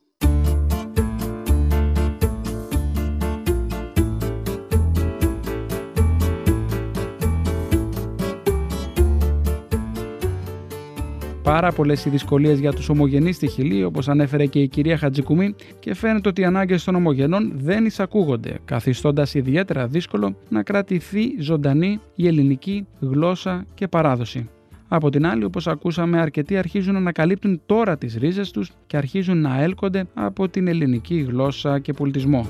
Πάρα 11.42 11.72
πολλές 11.72 12.04
οι 12.04 12.10
δυσκολίες 12.10 12.58
για 12.58 12.72
τους 12.72 12.88
ομογενείς 12.88 13.36
στη 13.36 13.46
Χιλή, 13.46 13.84
όπως 13.84 14.08
ανέφερε 14.08 14.46
και 14.46 14.58
η 14.58 14.68
κυρία 14.68 14.96
Χατζικουμή, 14.96 15.54
και 15.78 15.94
φαίνεται 15.94 16.28
ότι 16.28 16.40
οι 16.40 16.44
ανάγκες 16.44 16.84
των 16.84 16.94
ομογενών 16.94 17.52
δεν 17.54 17.84
εισακούγονται, 17.84 18.58
καθιστώντας 18.64 19.34
ιδιαίτερα 19.34 19.86
δύσκολο 19.86 20.36
να 20.48 20.62
κρατηθεί 20.62 21.36
ζωντανή 21.40 22.00
η 22.14 22.26
ελληνική 22.26 22.86
γλώσσα 23.00 23.64
και 23.74 23.88
παράδοση. 23.88 24.48
Από 24.88 25.10
την 25.10 25.26
άλλη, 25.26 25.44
όπως 25.44 25.66
ακούσαμε, 25.66 26.20
αρκετοί 26.20 26.56
αρχίζουν 26.56 26.92
να 26.92 26.98
ανακαλύπτουν 26.98 27.60
τώρα 27.66 27.98
τις 27.98 28.16
ρίζες 28.16 28.50
τους 28.50 28.70
και 28.86 28.96
αρχίζουν 28.96 29.40
να 29.40 29.62
έλκονται 29.62 30.04
από 30.14 30.48
την 30.48 30.68
ελληνική 30.68 31.20
γλώσσα 31.20 31.78
και 31.78 31.92
πολιτισμό. 31.92 32.46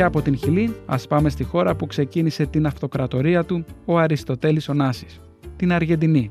Και 0.00 0.06
από 0.06 0.22
την 0.22 0.36
Χιλή 0.36 0.74
ας 0.86 1.06
πάμε 1.06 1.28
στη 1.28 1.44
χώρα 1.44 1.74
που 1.74 1.86
ξεκίνησε 1.86 2.46
την 2.46 2.66
αυτοκρατορία 2.66 3.44
του 3.44 3.64
ο 3.84 3.98
Αριστοτέλης 3.98 4.68
Ωνάσης, 4.68 5.20
την 5.56 5.72
Αργεντινή. 5.72 6.30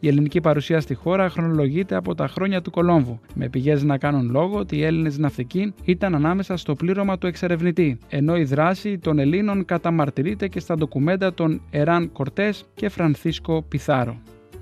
Η 0.00 0.08
ελληνική 0.08 0.40
παρουσία 0.40 0.80
στη 0.80 0.94
χώρα 0.94 1.28
χρονολογείται 1.28 1.94
από 1.94 2.14
τα 2.14 2.28
χρόνια 2.28 2.62
του 2.62 2.70
Κολόμβου, 2.70 3.20
με 3.34 3.48
πηγές 3.48 3.82
να 3.82 3.98
κάνουν 3.98 4.30
λόγο 4.30 4.58
ότι 4.58 4.76
οι 4.76 4.84
Έλληνες 4.84 5.18
ναυτικοί 5.18 5.74
ήταν 5.84 6.14
ανάμεσα 6.14 6.56
στο 6.56 6.74
πλήρωμα 6.74 7.18
του 7.18 7.26
εξερευνητή, 7.26 7.98
ενώ 8.08 8.36
η 8.36 8.44
δράση 8.44 8.98
των 8.98 9.18
Ελλήνων 9.18 9.64
καταμαρτυρείται 9.64 10.48
και 10.48 10.60
στα 10.60 10.74
ντοκουμέντα 10.74 11.34
των 11.34 11.60
Εράν 11.70 12.12
Κορτές 12.12 12.64
και 12.74 12.88
Φρανθίσκο 12.88 13.62
Πιθάρο. 13.68 14.16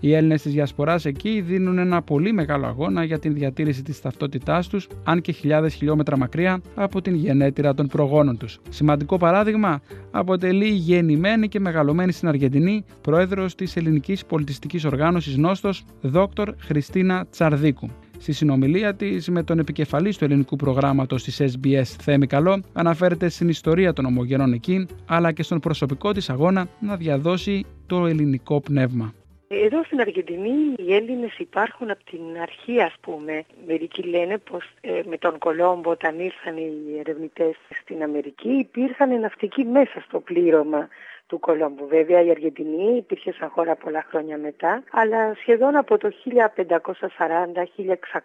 Οι 0.04 0.14
Έλληνες 0.14 0.42
της 0.42 0.52
Διασποράς 0.52 1.04
εκεί 1.04 1.40
δίνουν 1.40 1.78
ένα 1.78 2.02
πολύ 2.02 2.32
μεγάλο 2.32 2.66
αγώνα 2.66 3.04
για 3.04 3.18
την 3.18 3.34
διατήρηση 3.34 3.82
της 3.82 4.00
ταυτότητάς 4.00 4.68
τους, 4.68 4.88
αν 5.04 5.20
και 5.20 5.32
χιλιάδες 5.32 5.74
χιλιόμετρα 5.74 6.18
μακριά 6.18 6.60
από 6.74 7.02
την 7.02 7.14
γενέτειρα 7.14 7.74
των 7.74 7.86
προγόνων 7.86 8.36
τους. 8.36 8.60
Σημαντικό 8.68 9.16
παράδειγμα 9.16 9.80
αποτελεί 10.10 10.66
η 10.66 10.74
γεννημένη 10.74 11.48
και 11.48 11.60
μεγαλωμένη 11.60 12.12
στην 12.12 12.28
Αργεντινή 12.28 12.84
πρόεδρος 13.00 13.54
της 13.54 13.76
Ελληνικής 13.76 14.24
Πολιτιστικής 14.24 14.84
Οργάνωσης 14.84 15.36
Νόστος, 15.36 15.84
Δόκτωρ 16.00 16.54
Χριστίνα 16.58 17.26
Τσαρδίκου. 17.30 17.90
Στη 18.18 18.32
συνομιλία 18.32 18.94
της 18.94 19.28
με 19.28 19.42
τον 19.42 19.58
επικεφαλής 19.58 20.16
του 20.16 20.24
ελληνικού 20.24 20.56
προγράμματος 20.56 21.22
της 21.24 21.40
SBS 21.40 21.84
Θέμη 21.84 22.26
Καλό, 22.26 22.62
αναφέρεται 22.72 23.28
στην 23.28 23.48
ιστορία 23.48 23.92
των 23.92 24.04
ομογενών 24.04 24.52
εκεί, 24.52 24.86
αλλά 25.06 25.32
και 25.32 25.42
στον 25.42 25.60
προσωπικό 25.60 26.12
της 26.12 26.30
αγώνα 26.30 26.66
να 26.80 26.96
διαδώσει 26.96 27.64
το 27.86 28.06
ελληνικό 28.06 28.60
πνεύμα. 28.60 29.14
Εδώ 29.48 29.84
στην 29.84 30.00
Αργεντινή 30.00 30.74
οι 30.76 30.94
Έλληνες 30.94 31.38
υπάρχουν 31.38 31.90
από 31.90 32.04
την 32.04 32.40
αρχή 32.42 32.80
ας 32.80 32.94
πούμε. 33.00 33.44
Μερικοί 33.66 34.02
λένε 34.02 34.38
πως 34.38 34.64
ε, 34.80 35.00
με 35.04 35.18
τον 35.18 35.38
Κολόμπο 35.38 35.90
όταν 35.90 36.18
ήρθαν 36.18 36.56
οι 36.56 36.98
ερευνητές 36.98 37.56
στην 37.80 38.02
Αμερική 38.02 38.48
υπήρχαν 38.48 39.20
ναυτικοί 39.20 39.64
μέσα 39.64 40.00
στο 40.00 40.20
πλήρωμα 40.20 40.88
του 41.34 41.40
Κολόμπου. 41.40 41.86
Βέβαια 41.86 42.20
η 42.22 42.30
Αργεντινή 42.30 42.96
υπήρχε 42.96 43.32
σαν 43.32 43.48
χώρα 43.48 43.74
πολλά 43.76 44.04
χρόνια 44.08 44.38
μετά, 44.38 44.82
αλλά 44.90 45.34
σχεδόν 45.34 45.76
από 45.76 45.98
το 45.98 46.10
1540, 46.24 46.42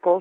1600, 0.02 0.18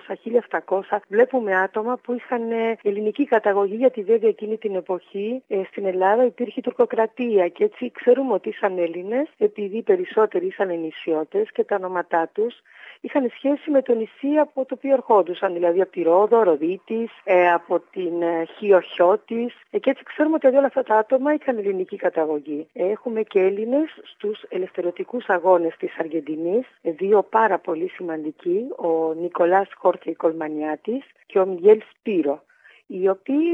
1700 0.90 0.98
βλέπουμε 1.08 1.56
άτομα 1.56 1.96
που 2.02 2.12
είχαν 2.12 2.50
ε, 2.50 2.76
ελληνική 2.82 3.24
καταγωγή, 3.24 3.74
γιατί 3.74 4.02
βέβαια 4.02 4.28
εκείνη 4.28 4.56
την 4.56 4.74
εποχή 4.74 5.42
ε, 5.48 5.60
στην 5.70 5.86
Ελλάδα 5.86 6.24
υπήρχε 6.24 6.60
τουρκοκρατία 6.60 7.48
και 7.48 7.64
έτσι 7.64 7.90
ξέρουμε 7.94 8.32
ότι 8.32 8.48
ήσαν 8.48 8.78
Έλληνες, 8.78 9.28
επειδή 9.38 9.82
περισσότεροι 9.82 10.46
ήσαν 10.46 10.80
νησιώτες 10.80 11.52
και 11.52 11.64
τα 11.64 11.76
ονόματά 11.76 12.30
τους 12.32 12.54
είχαν 13.00 13.30
σχέση 13.36 13.70
με 13.70 13.82
το 13.82 13.94
νησί 13.94 14.36
από 14.40 14.64
το 14.64 14.74
οποίο 14.74 14.92
ερχόντουσαν, 14.92 15.52
δηλαδή 15.52 15.80
από 15.80 15.92
τη 15.92 16.02
Ρόδο, 16.02 16.42
Ροδίτης, 16.42 17.10
ε, 17.24 17.50
από 17.52 17.80
την 17.80 18.22
ε, 18.22 18.44
Χιοχιώτης 18.44 19.54
ε, 19.70 19.78
και 19.78 19.90
έτσι 19.90 20.02
ξέρουμε 20.02 20.34
ότι 20.34 20.46
όλα 20.46 20.66
αυτά 20.66 20.82
τα 20.82 20.96
άτομα 20.96 21.34
είχαν 21.34 21.58
ελληνική 21.58 21.96
καταγωγή. 21.96 22.68
Έχουμε 22.72 23.22
και 23.22 23.40
Έλληνες 23.40 24.00
στους 24.02 24.42
ελευθερωτικούς 24.48 25.28
αγώνες 25.28 25.76
της 25.78 25.98
Αργεντινής, 25.98 26.66
δύο 26.82 27.22
πάρα 27.22 27.58
πολύ 27.58 27.88
σημαντικοί, 27.88 28.66
ο 28.76 29.12
Νικολάς 29.12 29.68
Χόρκε 29.76 30.14
Κολμανιάτης 30.14 31.04
και 31.26 31.38
ο 31.38 31.46
Μιγέλ 31.46 31.82
Σπύρο, 31.90 32.42
οι 32.86 33.08
οποίοι 33.08 33.44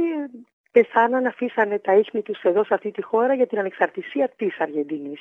πεθάναν, 0.72 1.26
αφήσανε 1.26 1.78
τα 1.78 1.94
ίχνη 1.94 2.22
τους 2.22 2.42
εδώ 2.42 2.64
σε 2.64 2.74
αυτή 2.74 2.90
τη 2.90 3.02
χώρα 3.02 3.34
για 3.34 3.46
την 3.46 3.58
ανεξαρτησία 3.58 4.28
της 4.36 4.60
Αργεντινής, 4.60 5.20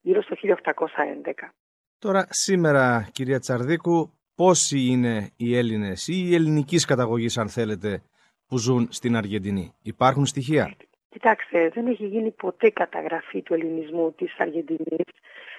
γύρω 0.00 0.22
στο 0.22 0.34
1811. 0.34 1.52
Τώρα 2.00 2.26
σήμερα 2.28 3.08
κυρία 3.12 3.38
Τσαρδίκου 3.38 4.10
πόσοι 4.34 4.78
είναι 4.78 5.30
οι 5.36 5.56
Έλληνες 5.56 6.08
ή 6.08 6.26
οι 6.28 6.34
ελληνικής 6.34 6.84
καταγωγής 6.84 7.38
αν 7.38 7.48
θέλετε 7.48 8.02
που 8.46 8.58
ζουν 8.58 8.88
στην 8.90 9.16
Αργεντινή; 9.16 9.72
Υπάρχουν 9.82 10.26
στοιχεία; 10.26 10.76
Κοιτάξτε, 11.08 11.68
δεν 11.68 11.86
έχει 11.86 12.06
γίνει 12.06 12.30
ποτέ 12.30 12.70
καταγραφή 12.70 13.42
του 13.42 13.54
ελληνισμού 13.54 14.12
της 14.12 14.34
Αργεντινής. 14.38 15.06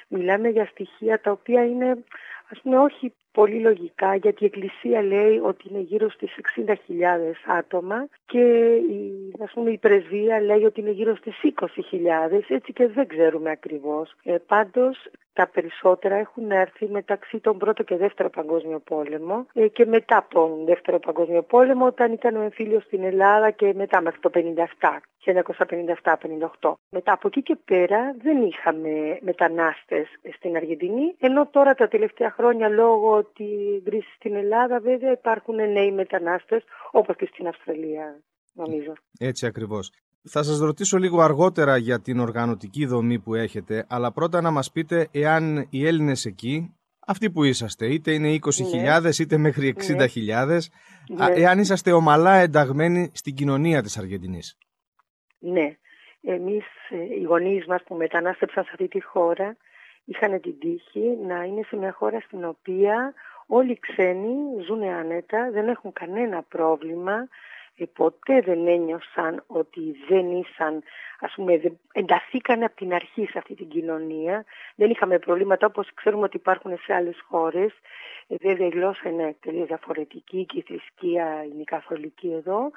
Μιλάμε 0.07 0.50
για 0.50 0.65
στοιχεία 0.65 1.21
τα 1.21 1.31
οποία 1.31 1.65
είναι, 1.65 2.03
ας 2.50 2.60
πούμε, 2.62 2.77
όχι 2.77 3.13
πολύ 3.31 3.60
λογικά, 3.60 4.15
γιατί 4.15 4.43
η 4.43 4.45
Εκκλησία 4.45 5.01
λέει 5.01 5.38
ότι 5.38 5.67
είναι 5.69 5.79
γύρω 5.79 6.10
στις 6.10 6.31
60.000 6.55 7.36
άτομα 7.45 8.07
και 8.25 8.41
η, 8.75 9.33
ας 9.43 9.51
πούμε, 9.53 9.71
η 9.71 9.77
Πρεσβεία 9.77 10.41
λέει 10.41 10.63
ότι 10.63 10.79
είναι 10.79 10.91
γύρω 10.91 11.15
στις 11.15 11.36
20.000, 11.43 12.45
έτσι 12.48 12.74
και 12.74 12.88
δεν 12.88 13.07
ξέρουμε 13.07 13.50
ακριβώς. 13.50 14.15
Ε, 14.24 14.38
πάντως, 14.48 15.10
τα 15.34 15.48
περισσότερα 15.48 16.16
έχουν 16.16 16.52
έρθει 16.52 16.88
μεταξύ 16.90 17.40
τον 17.40 17.58
Πρώτο 17.58 17.84
και 17.84 17.98
Δεύτερο 17.98 18.30
Παγκόσμιο 18.30 18.80
Πόλεμο 18.80 19.46
ε, 19.54 19.68
και 19.68 19.86
μετά 19.86 20.18
από 20.18 20.30
τον 20.30 20.66
Δεύτερο 20.66 21.00
Παγκόσμιο 21.00 21.42
Πόλεμο 21.42 21.86
όταν 21.86 22.12
ήταν 22.12 22.36
ο 22.36 22.42
εμφύλιος 22.42 22.84
στην 22.84 23.04
Ελλάδα 23.04 23.52
και 23.52 23.74
μετά 23.74 24.02
μέχρι 24.02 24.20
το 24.20 24.30
1957, 24.34 24.42
1957-58. 26.62 26.74
Μετά 26.90 27.12
από 27.14 27.28
εκεί 27.28 27.42
και 27.42 27.58
πέρα 27.66 28.16
δεν 28.22 28.42
είχαμε 28.42 29.18
μετανάστες 29.22 30.08
στην 30.36 30.56
Αργεντινή, 30.56 31.16
ενώ 31.20 31.48
τώρα 31.48 31.74
τα 31.74 31.88
τελευταία 31.88 32.32
χρόνια 32.32 32.70
λόγω 32.70 33.24
τη 33.24 33.46
κρίσης 33.84 34.14
στην 34.16 34.36
Ελλάδα 34.36 34.80
βέβαια 34.80 35.12
υπάρχουν 35.12 35.56
νέοι 35.56 35.92
μετανάστες 35.92 36.64
όπως 36.92 37.16
και 37.16 37.26
στην 37.26 37.48
Αυστραλία 37.48 38.20
νομίζω. 38.54 38.94
Έτσι 39.20 39.46
ακριβώς. 39.46 39.92
Θα 40.24 40.44
σας 40.44 40.60
ρωτήσω 40.60 40.98
λίγο 40.98 41.22
αργότερα 41.22 41.78
για 41.78 42.01
την 42.01 42.20
οργανωτική 42.20 42.86
δομή 42.86 43.20
που 43.20 43.36
έχετε, 43.36 43.86
αλλά 43.90 44.12
πρώτα 44.12 44.42
να 44.42 44.51
μας 44.51 44.72
πείτε 44.72 45.08
εάν 45.12 45.68
οι 45.70 45.88
Έλληνες 45.88 46.25
εκεί, 46.25 46.75
αυτοί 47.08 47.32
που 47.32 47.44
είσαστε, 47.44 47.86
είτε 47.86 48.12
είναι 48.13 48.40
20.000 48.42 49.01
ναι. 49.01 49.10
είτε 49.20 49.38
μέχρι 49.38 49.75
60.000, 49.78 49.88
ναι. 50.28 51.25
ναι. 51.25 51.34
εάν 51.36 51.60
είσαστε 51.60 51.92
ομαλά 51.92 52.34
ενταγμένοι 52.34 53.12
στην 53.13 53.36
κοινωνία 53.36 53.82
της 53.82 53.98
Αργεντινής. 53.98 54.58
Ναι. 55.40 55.75
Εμείς 56.22 56.66
ε, 56.90 57.20
οι 57.20 57.24
γονείς 57.24 57.66
μας 57.66 57.84
που 57.84 57.96
μετανάστεψαν 57.96 58.63
σε 58.63 58.70
αυτή 58.72 58.88
τη 58.88 59.01
χώρα 59.01 59.58
είχαν 60.06 60.42
την 60.42 60.60
τύχη 60.60 61.18
να 61.28 61.44
είναι 61.44 61.62
σε 61.63 61.75
μια 61.75 61.92
χώρα 61.92 62.20
στην 62.20 62.46
οποία 62.46 63.13
όλοι 63.48 63.72
οι 63.72 63.80
ξένοι 63.80 64.63
ζουν 64.66 64.84
άνετα, 64.84 65.50
δεν 65.51 65.68
έχουν 65.68 65.94
κανένα 65.94 66.44
πρόβλημα, 66.44 67.13
ε, 67.13 67.28
ποτέ 67.94 68.42
δεν 68.42 68.68
ένιωσαν 68.68 69.44
ότι 69.48 69.96
δεν 70.08 70.32
ήσαν, 70.32 70.84
ας 71.20 71.34
πούμε, 71.36 71.62
ενταθήκαν 71.92 72.63
από 72.63 72.75
την 72.75 72.94
αρχή 72.94 73.25
σε 73.25 73.38
αυτή 73.38 73.56
την 73.56 73.68
κοινωνία. 73.68 74.46
Δεν 74.75 74.90
είχαμε 74.90 75.20
προβλήματα 75.20 75.66
όπως 75.66 75.94
ξέρουμε 75.94 76.24
ότι 76.24 76.38
υπάρχουν 76.38 76.78
σε 76.78 76.94
άλλες 76.94 77.24
χώρες. 77.28 77.72
Ε, 78.28 78.36
βέβαια 78.40 78.68
η 78.68 78.70
γλώσσα 78.70 79.10
είναι 79.10 79.36
τελείως 79.40 79.68
διαφορετική 79.68 80.46
και 80.46 80.58
η 80.58 80.62
θρησκεία 80.62 81.44
είναι 81.44 81.63
καθολική 81.63 82.32
εδώ. 82.32 82.72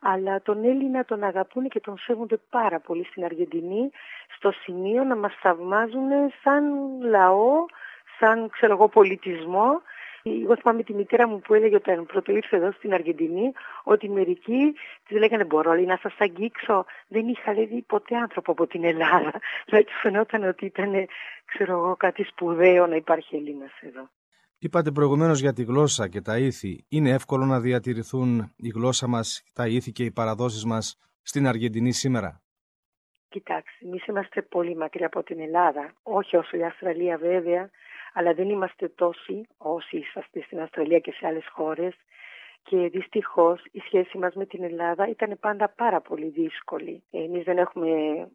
Αλλά 0.00 0.42
τον 0.42 0.64
Έλληνα 0.64 1.04
τον 1.04 1.22
αγαπούν 1.22 1.68
και 1.68 1.80
τον 1.80 1.98
σέβονται 1.98 2.40
πάρα 2.50 2.80
πολύ 2.80 3.04
στην 3.04 3.24
Αργεντινή 3.24 3.90
στο 4.36 4.50
σημείο 4.50 5.04
να 5.04 5.16
μας 5.16 5.34
θαυμάζουν 5.40 6.10
σαν 6.42 6.64
λαό, 7.02 7.64
σαν 8.18 8.48
ξέρω 8.48 8.72
εγώ 8.72 8.88
πολιτισμό 8.88 9.82
Εγώ 10.26 10.56
θυμάμαι 10.56 10.82
τη 10.82 10.94
μητέρα 10.94 11.28
μου 11.28 11.40
που 11.40 11.54
έλεγε 11.54 11.74
όταν 11.74 12.06
πρώτο 12.06 12.32
ήρθε 12.32 12.56
εδώ 12.56 12.72
στην 12.72 12.92
Αργεντινή 12.92 13.52
ότι 13.82 14.08
μερικοί 14.08 14.74
της 15.06 15.18
λέγανε 15.18 15.44
μπορώ 15.44 15.72
λέει, 15.72 15.84
να 15.84 15.98
σας 16.02 16.14
αγγίξω. 16.18 16.84
Δεν 17.08 17.28
είχα 17.28 17.52
δει 17.52 17.82
ποτέ 17.86 18.16
άνθρωπο 18.16 18.52
από 18.52 18.66
την 18.66 18.84
Ελλάδα. 18.84 19.32
Δηλαδή 19.66 19.86
φαινόταν 20.02 20.48
ότι 20.48 20.64
ήταν 20.64 20.92
ξέρω 21.44 21.72
εγώ, 21.72 21.96
κάτι 21.96 22.22
σπουδαίο 22.22 22.86
να 22.86 22.96
υπάρχει 22.96 23.36
Έλληνας 23.36 23.72
εδώ. 23.80 24.08
Είπατε 24.58 24.90
προηγουμένως 24.90 25.40
για 25.40 25.52
τη 25.52 25.64
γλώσσα 25.64 26.08
και 26.08 26.20
τα 26.20 26.38
ήθη. 26.38 26.84
Είναι 26.88 27.10
εύκολο 27.10 27.44
να 27.44 27.60
διατηρηθούν 27.60 28.52
η 28.56 28.68
γλώσσα 28.68 29.08
μας, 29.08 29.42
τα 29.54 29.66
ήθη 29.66 29.92
και 29.92 30.04
οι 30.04 30.10
παραδόσεις 30.10 30.64
μας 30.64 30.98
στην 31.22 31.46
Αργεντινή 31.46 31.92
σήμερα; 31.92 32.42
Κοιτάξτε, 33.28 33.86
εμείς 33.86 34.06
είμαστε 34.06 34.42
πολύ 34.42 34.76
μακριά 34.76 35.06
από 35.06 35.22
την 35.22 35.40
Ελλάδα. 35.40 35.92
Όχι 36.02 36.36
όσο 36.36 36.56
η 36.56 36.64
Αυστραλία 36.64 37.16
βέβαια, 37.18 37.70
αλλά 38.16 38.34
δεν 38.34 38.48
είμαστε 38.48 38.88
τόσοι 38.88 39.46
όσοι 39.58 39.96
είσαστε 39.96 40.42
στην 40.42 40.60
Αυστραλία 40.60 40.98
και 40.98 41.12
σε 41.12 41.26
άλλες 41.26 41.48
χώρες 41.52 41.94
και 42.66 42.88
δυστυχώς 42.88 43.64
η 43.72 43.78
σχέση 43.78 44.18
μας 44.18 44.34
με 44.34 44.46
την 44.46 44.62
Ελλάδα 44.62 45.08
ήταν 45.08 45.36
πάντα 45.40 45.68
πάρα 45.68 46.00
πολύ 46.00 46.28
δύσκολη. 46.28 47.02
Εμείς 47.10 47.44
δεν 47.44 47.58
έχουμε 47.58 47.88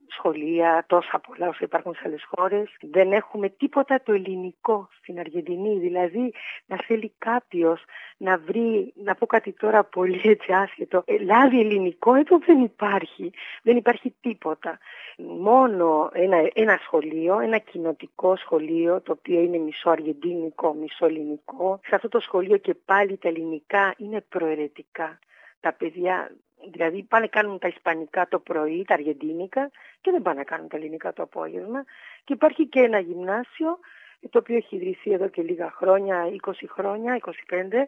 σχολεία 0.07 0.83
τόσα 0.87 1.19
πολλά 1.27 1.47
όσο 1.47 1.63
υπάρχουν 1.63 1.93
σε 1.93 2.01
άλλες 2.05 2.23
χώρες. 2.35 2.75
Δεν 2.81 3.11
έχουμε 3.11 3.49
τίποτα 3.49 4.01
το 4.03 4.13
ελληνικό 4.13 4.89
στην 4.97 5.19
Αργεντινή. 5.19 5.79
Δηλαδή 5.79 6.33
να 6.65 6.77
θέλει 6.77 7.13
κάποιος 7.17 7.83
να 8.17 8.37
βρει, 8.37 8.93
να 8.95 9.15
πω 9.15 9.25
κάτι 9.25 9.51
τώρα 9.51 9.83
πολύ 9.83 10.21
έτσι 10.23 10.51
άσχετο, 10.51 11.03
λάδι 11.25 11.59
ελληνικό 11.59 12.15
εδώ 12.15 12.37
δεν 12.45 12.59
υπάρχει. 12.59 13.31
Δεν 13.61 13.77
υπάρχει 13.77 14.13
τίποτα. 14.21 14.77
Μόνο 15.17 16.09
ένα, 16.13 16.49
ένα 16.53 16.79
σχολείο, 16.83 17.39
ένα 17.39 17.57
κοινοτικό 17.57 18.35
σχολείο, 18.35 19.01
το 19.01 19.11
οποίο 19.11 19.39
είναι 19.39 19.57
μισό 19.57 19.89
αργεντίνικο, 19.89 20.73
μισό 20.73 21.05
ελληνικό. 21.05 21.79
Σε 21.87 21.95
αυτό 21.95 22.07
το 22.09 22.19
σχολείο 22.19 22.57
και 22.57 22.73
πάλι 22.85 23.17
τα 23.17 23.27
ελληνικά 23.27 23.93
είναι 23.97 24.18
προαιρετικά. 24.21 25.19
Τα 25.59 25.73
παιδιά 25.73 26.31
δηλαδή 26.71 27.03
πάνε 27.03 27.27
κάνουν 27.27 27.59
τα 27.59 27.67
ισπανικά 27.67 28.27
το 28.27 28.39
πρωί, 28.39 28.85
τα 28.87 28.93
αργεντίνικα 28.93 29.71
και 30.01 30.11
δεν 30.11 30.21
πάνε 30.21 30.37
να 30.37 30.43
κάνουν 30.43 30.67
τα 30.67 30.77
ελληνικά 30.77 31.13
το 31.13 31.23
απόγευμα. 31.23 31.83
Και 32.23 32.33
υπάρχει 32.33 32.67
και 32.67 32.79
ένα 32.79 32.99
γυμνάσιο 32.99 33.79
το 34.29 34.39
οποίο 34.39 34.55
έχει 34.55 34.75
ιδρυθεί 34.75 35.11
εδώ 35.11 35.27
και 35.27 35.41
λίγα 35.41 35.71
χρόνια, 35.71 36.25
20 36.41 36.51
χρόνια, 36.67 37.19
25 37.49 37.85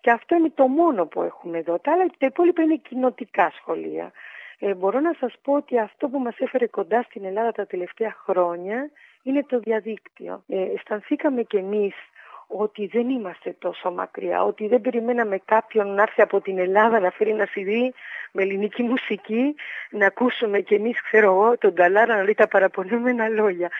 και 0.00 0.10
αυτό 0.10 0.34
είναι 0.34 0.50
το 0.54 0.66
μόνο 0.66 1.06
που 1.06 1.22
έχουμε 1.22 1.58
εδώ. 1.58 1.78
Τα 1.78 1.92
άλλα 1.92 2.06
τα 2.18 2.26
υπόλοιπα 2.26 2.62
είναι 2.62 2.76
κοινοτικά 2.76 3.52
σχολεία. 3.56 4.12
Ε, 4.58 4.74
μπορώ 4.74 5.00
να 5.00 5.14
σας 5.20 5.34
πω 5.42 5.52
ότι 5.52 5.78
αυτό 5.78 6.08
που 6.08 6.18
μας 6.18 6.38
έφερε 6.38 6.66
κοντά 6.66 7.02
στην 7.02 7.24
Ελλάδα 7.24 7.52
τα 7.52 7.66
τελευταία 7.66 8.16
χρόνια 8.24 8.90
είναι 9.22 9.44
το 9.44 9.58
διαδίκτυο. 9.58 10.42
Ε, 10.48 10.62
αισθανθήκαμε 10.62 11.42
κι 11.42 11.56
εμείς 11.56 11.94
ότι 12.46 12.86
δεν 12.86 13.08
είμαστε 13.08 13.56
τόσο 13.58 13.90
μακριά, 13.90 14.42
ότι 14.42 14.66
δεν 14.68 14.80
περιμέναμε 14.80 15.38
κάποιον 15.44 15.94
να 15.94 16.02
έρθει 16.02 16.22
από 16.22 16.40
την 16.40 16.58
Ελλάδα 16.58 17.00
να 17.00 17.10
φέρει 17.10 17.30
ένα 17.30 17.48
CD 17.54 17.70
με 18.32 18.42
ελληνική 18.42 18.82
μουσική, 18.82 19.54
να 19.90 20.06
ακούσουμε 20.06 20.60
κι 20.60 20.74
εμείς, 20.74 21.02
ξέρω 21.02 21.32
εγώ, 21.32 21.58
τον 21.58 21.74
Ταλάρα 21.74 22.16
να 22.16 22.22
λέει 22.22 22.34
τα 22.34 22.48
παραπονούμενα 22.48 23.28
λόγια. 23.28 23.70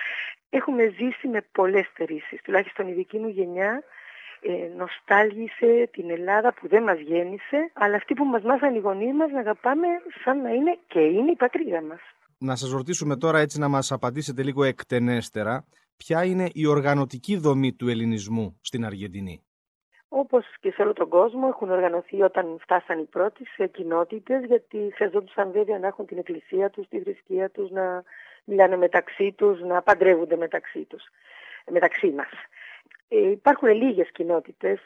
Έχουμε 0.51 0.95
ζήσει 0.99 1.29
με 1.29 1.45
πολλές 1.53 1.91
θερήσεις, 1.95 2.41
τουλάχιστον 2.43 2.89
η 2.89 2.93
δική 2.93 3.19
μου 3.19 3.29
γενιά, 3.29 3.83
ε, 4.41 4.77
νοστάλγησε 4.77 5.89
την 5.93 6.11
Ελλάδα 6.11 6.55
που 6.55 6.69
δεν 6.69 6.83
μας 6.83 6.99
γέννησε, 6.99 7.71
αλλά 7.73 7.97
αυτή 7.97 8.15
που 8.15 8.25
μας 8.25 8.43
μάθανε 8.43 8.77
οι 8.77 8.81
γονείς 8.81 9.15
μας 9.15 9.31
να 9.31 9.39
αγαπάμε 9.39 9.87
σαν 10.25 10.41
να 10.41 10.51
είναι 10.51 10.79
και 10.87 11.01
είναι 11.01 11.31
η 11.31 11.37
πατρίδα 11.37 11.83
μας. 11.83 12.01
Να 12.39 12.57
σας 12.57 12.71
ρωτήσουμε 12.71 13.17
τώρα 13.17 13.39
έτσι 13.39 13.59
να 13.59 13.69
μας 13.69 13.93
απαντήσετε 13.93 14.43
λίγο 14.43 14.65
εκτενέστερα 14.65 15.65
ποια 15.97 16.25
είναι 16.25 16.49
η 16.53 16.67
οργανωτική 16.67 17.37
δομή 17.37 17.73
του 17.73 17.89
ελληνισμού 17.89 18.59
στην 18.63 18.85
Αργεντινή; 18.85 19.43
Όπως 20.09 20.45
και 20.61 20.71
σε 20.71 20.83
όλο 20.83 20.93
τον 20.93 21.09
κόσμο 21.09 21.47
έχουν 21.49 21.71
οργανωθεί 21.71 22.23
όταν 22.23 22.59
φτάσαν 22.61 22.99
οι 22.99 23.05
πρώτοι 23.05 23.45
σε 23.47 23.67
κοινότητες 23.67 24.45
γιατί 24.45 24.91
χρειαζόντουσαν 24.95 25.53
βέβαια 25.53 25.79
να 25.79 25.87
έχουν 25.87 26.07
την 26.07 26.19
εκκλησία 26.19 26.71
τους, 26.71 26.89
τη 26.89 27.01
θρησκεία 27.01 27.51
τους, 27.51 27.71
να 27.71 28.03
μιλάνε 28.45 28.77
μεταξύ 28.77 29.33
τους, 29.33 29.61
να 29.61 29.83
παντρεύονται 29.83 30.37
μεταξύ 30.37 30.85
τους, 30.85 31.05
μεταξύ 31.71 32.11
μας. 32.11 32.31
Ε, 33.09 33.31
υπάρχουν 33.31 33.69
λίγες 33.69 34.11
κοινότητες. 34.11 34.81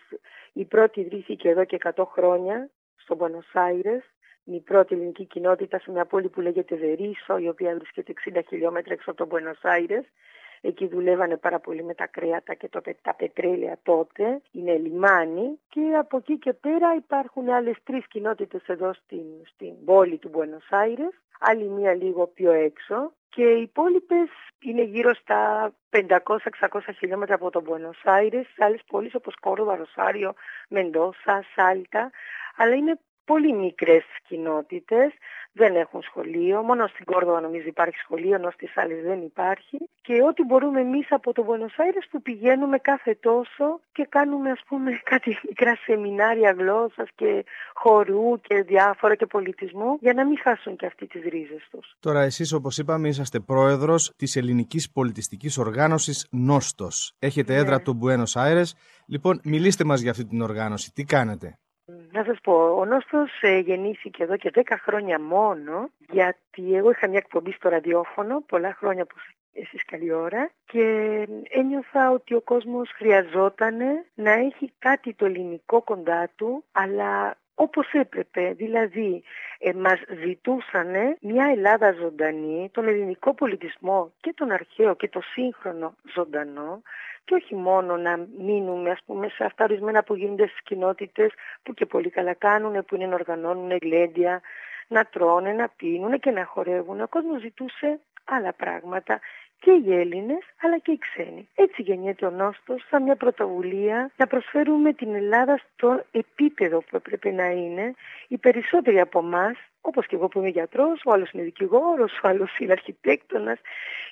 Η 0.52 0.64
πρώτη 0.64 1.00
ιδρύθηκε 1.00 1.48
εδώ 1.48 1.64
και 1.64 1.78
100 1.94 2.04
χρόνια 2.04 2.70
στο 2.96 3.16
Buenos 3.20 3.58
Aires. 3.58 4.02
η 4.44 4.60
πρώτη 4.60 4.94
ελληνική 4.94 5.24
κοινότητα 5.24 5.78
σε 5.78 5.90
μια 5.90 6.04
πόλη 6.04 6.28
που 6.28 6.40
λέγεται 6.40 6.76
Βερίσο, 6.76 7.38
η 7.38 7.48
οποία 7.48 7.74
βρίσκεται 7.74 8.12
60 8.32 8.40
χιλιόμετρα 8.48 8.92
έξω 8.92 9.10
από 9.10 9.26
το 9.26 9.36
Buenos 9.36 9.70
Aires 9.70 10.04
Εκεί 10.60 10.86
δουλεύανε 10.86 11.36
πάρα 11.36 11.58
πολύ 11.58 11.82
με 11.84 11.94
τα 11.94 12.06
κρέατα 12.06 12.54
και 12.54 12.68
το, 12.68 12.80
τα 13.02 13.14
πετρέλαια 13.14 13.78
τότε. 13.82 14.40
Είναι 14.52 14.76
λιμάνι 14.76 15.58
και 15.68 15.80
από 15.98 16.16
εκεί 16.16 16.38
και 16.38 16.52
πέρα 16.52 16.94
υπάρχουν 16.94 17.48
άλλες 17.48 17.76
τρεις 17.84 18.06
κοινότητες 18.06 18.62
εδώ 18.66 18.92
στην, 18.94 19.24
στην 19.44 19.84
πόλη 19.84 20.18
του 20.18 20.30
Buenos 20.34 20.74
Aires. 20.74 21.14
Άλλη 21.40 21.68
μία 21.68 21.94
λίγο 21.94 22.26
πιο 22.26 22.52
έξω 22.52 23.12
και 23.30 23.42
οι 23.42 23.62
υπόλοιπες 23.62 24.28
είναι 24.60 24.82
γύρω 24.82 25.14
στα 25.14 25.72
500-600 25.90 26.80
χιλιόμετρα 26.98 27.34
από 27.34 27.50
το 27.50 27.62
Buenos 27.66 28.10
Aires, 28.10 28.42
σε 28.54 28.64
άλλες 28.64 28.80
πόλεις 28.86 29.14
όπως 29.14 29.34
Κόρδοβα, 29.40 29.76
Ροσάριο, 29.76 30.34
Μεντόσα, 30.68 31.44
Σάλτα, 31.54 32.10
αλλά 32.56 32.74
είναι 32.74 32.98
πολύ 33.30 33.52
μικρές 33.52 34.04
κοινότητες, 34.28 35.08
δεν 35.52 35.74
έχουν 35.74 36.02
σχολείο, 36.02 36.62
μόνο 36.62 36.86
στην 36.86 37.04
Κόρδοβα 37.04 37.40
νομίζω 37.40 37.66
υπάρχει 37.66 37.98
σχολείο, 38.04 38.34
ενώ 38.34 38.50
στις 38.50 38.76
άλλες 38.76 39.02
δεν 39.02 39.20
υπάρχει 39.22 39.78
και 40.02 40.14
ό,τι 40.28 40.42
μπορούμε 40.44 40.80
εμείς 40.80 41.06
από 41.10 41.32
το 41.32 41.46
Buenos 41.48 41.74
Aires 41.82 42.06
που 42.10 42.22
πηγαίνουμε 42.22 42.78
κάθε 42.78 43.14
τόσο 43.20 43.80
και 43.92 44.06
κάνουμε 44.08 44.50
ας 44.50 44.62
πούμε 44.66 44.90
κάτι 45.12 45.38
μικρά 45.48 45.74
σεμινάρια 45.84 46.54
γλώσσας 46.58 47.08
και 47.14 47.44
χορού 47.74 48.40
και 48.40 48.62
διάφορα 48.62 49.14
και 49.14 49.26
πολιτισμού 49.26 49.98
για 50.00 50.12
να 50.12 50.26
μην 50.26 50.38
χάσουν 50.42 50.76
και 50.76 50.86
αυτοί 50.86 51.06
τις 51.06 51.22
ρίζες 51.22 51.68
τους. 51.70 51.94
Τώρα 52.00 52.22
εσείς 52.22 52.52
όπως 52.52 52.78
είπαμε 52.78 53.08
είσαστε 53.08 53.40
πρόεδρος 53.40 54.12
της 54.16 54.36
ελληνικής 54.36 54.90
πολιτιστικής 54.90 55.58
οργάνωσης 55.58 56.26
Νόστος. 56.30 57.14
Έχετε 57.18 57.54
έδρα 57.54 57.76
ναι. 57.76 57.82
του 57.82 57.98
Buenos 58.02 58.42
Aires. 58.42 58.70
Λοιπόν, 59.06 59.40
μιλήστε 59.44 59.84
μας 59.84 60.00
για 60.00 60.10
αυτή 60.10 60.24
την 60.24 60.40
οργάνωση. 60.40 60.92
Τι 60.92 61.04
κάνετε; 61.04 61.58
Να 62.12 62.24
σας 62.24 62.40
πω, 62.42 62.76
ο 62.78 62.84
Νόστος 62.84 63.30
ε, 63.40 63.58
γεννήθηκε 63.58 64.22
εδώ 64.22 64.36
και 64.36 64.50
10 64.54 64.62
χρόνια 64.80 65.20
μόνο, 65.20 65.90
γιατί 66.10 66.74
εγώ 66.74 66.90
είχα 66.90 67.08
μια 67.08 67.18
εκπομπή 67.18 67.52
στο 67.52 67.68
ραδιόφωνο, 67.68 68.40
πολλά 68.40 68.74
χρόνια 68.74 69.06
που 69.06 69.14
εσείς 69.52 69.84
καλή 69.84 70.12
ώρα, 70.12 70.50
και 70.64 70.82
ένιωθα 71.48 72.10
ότι 72.10 72.34
ο 72.34 72.40
κόσμος 72.40 72.90
χρειαζόταν 72.90 73.76
να 74.14 74.30
έχει 74.30 74.72
κάτι 74.78 75.14
το 75.14 75.24
ελληνικό 75.24 75.82
κοντά 75.82 76.30
του, 76.36 76.64
αλλά 76.72 77.36
όπως 77.60 77.92
έπρεπε. 77.92 78.52
Δηλαδή, 78.56 79.22
ε, 79.58 79.72
μας 79.72 80.00
ζητούσαν 80.24 81.16
μια 81.20 81.46
Ελλάδα 81.50 81.92
ζωντανή, 81.92 82.70
τον 82.72 82.88
ελληνικό 82.88 83.34
πολιτισμό 83.34 84.12
και 84.20 84.32
τον 84.36 84.50
αρχαίο 84.50 84.94
και 84.94 85.08
το 85.08 85.20
σύγχρονο 85.20 85.94
ζωντανό, 86.14 86.82
και 87.24 87.34
όχι 87.34 87.54
μόνο 87.54 87.96
να 87.96 88.26
μείνουμε 88.38 88.90
ας 88.90 88.98
πούμε 89.06 89.28
σε 89.28 89.44
αυτά 89.44 89.64
ορισμένα 89.64 90.02
που 90.02 90.14
γίνονται 90.14 90.46
στις 90.46 90.62
κοινότητες 90.62 91.32
που 91.62 91.74
και 91.74 91.86
πολύ 91.86 92.10
καλά 92.10 92.34
κάνουν, 92.34 92.84
που 92.84 92.94
είναι 92.94 93.06
να 93.06 93.14
οργανώνουν 93.14 93.78
γλέντια, 93.82 94.40
να 94.88 95.04
τρώνε, 95.04 95.52
να 95.52 95.68
πίνουν 95.68 96.18
και 96.18 96.30
να 96.30 96.44
χορεύουν. 96.44 97.00
Ο 97.00 97.08
κόσμος 97.08 97.40
ζητούσε 97.40 98.00
άλλα 98.24 98.52
πράγματα 98.52 99.20
και 99.60 99.70
οι 99.84 99.94
Έλληνες 99.94 100.42
αλλά 100.62 100.78
και 100.78 100.90
οι 100.90 100.98
ξένοι. 100.98 101.48
Έτσι 101.54 101.82
γεννιέται 101.82 102.26
ο 102.26 102.30
Νόστος 102.30 102.86
σαν 102.90 103.02
μια 103.02 103.16
πρωτοβουλία 103.16 104.10
να 104.16 104.26
προσφέρουμε 104.26 104.92
την 104.92 105.14
Ελλάδα 105.14 105.60
στο 105.74 106.04
επίπεδο 106.10 106.78
που 106.78 106.96
έπρεπε 106.96 107.30
να 107.30 107.46
είναι 107.46 107.94
οι 108.28 108.36
περισσότεροι 108.38 109.00
από 109.00 109.18
εμάς 109.18 109.56
όπως 109.80 110.06
και 110.06 110.16
εγώ 110.16 110.28
που 110.28 110.38
είμαι 110.38 110.48
γιατρός, 110.48 111.02
ο 111.04 111.12
άλλος 111.12 111.30
είναι 111.30 111.42
δικηγόρος, 111.42 112.20
ο 112.22 112.28
άλλος 112.28 112.58
είναι 112.58 112.72
αρχιτέκτονας. 112.72 113.58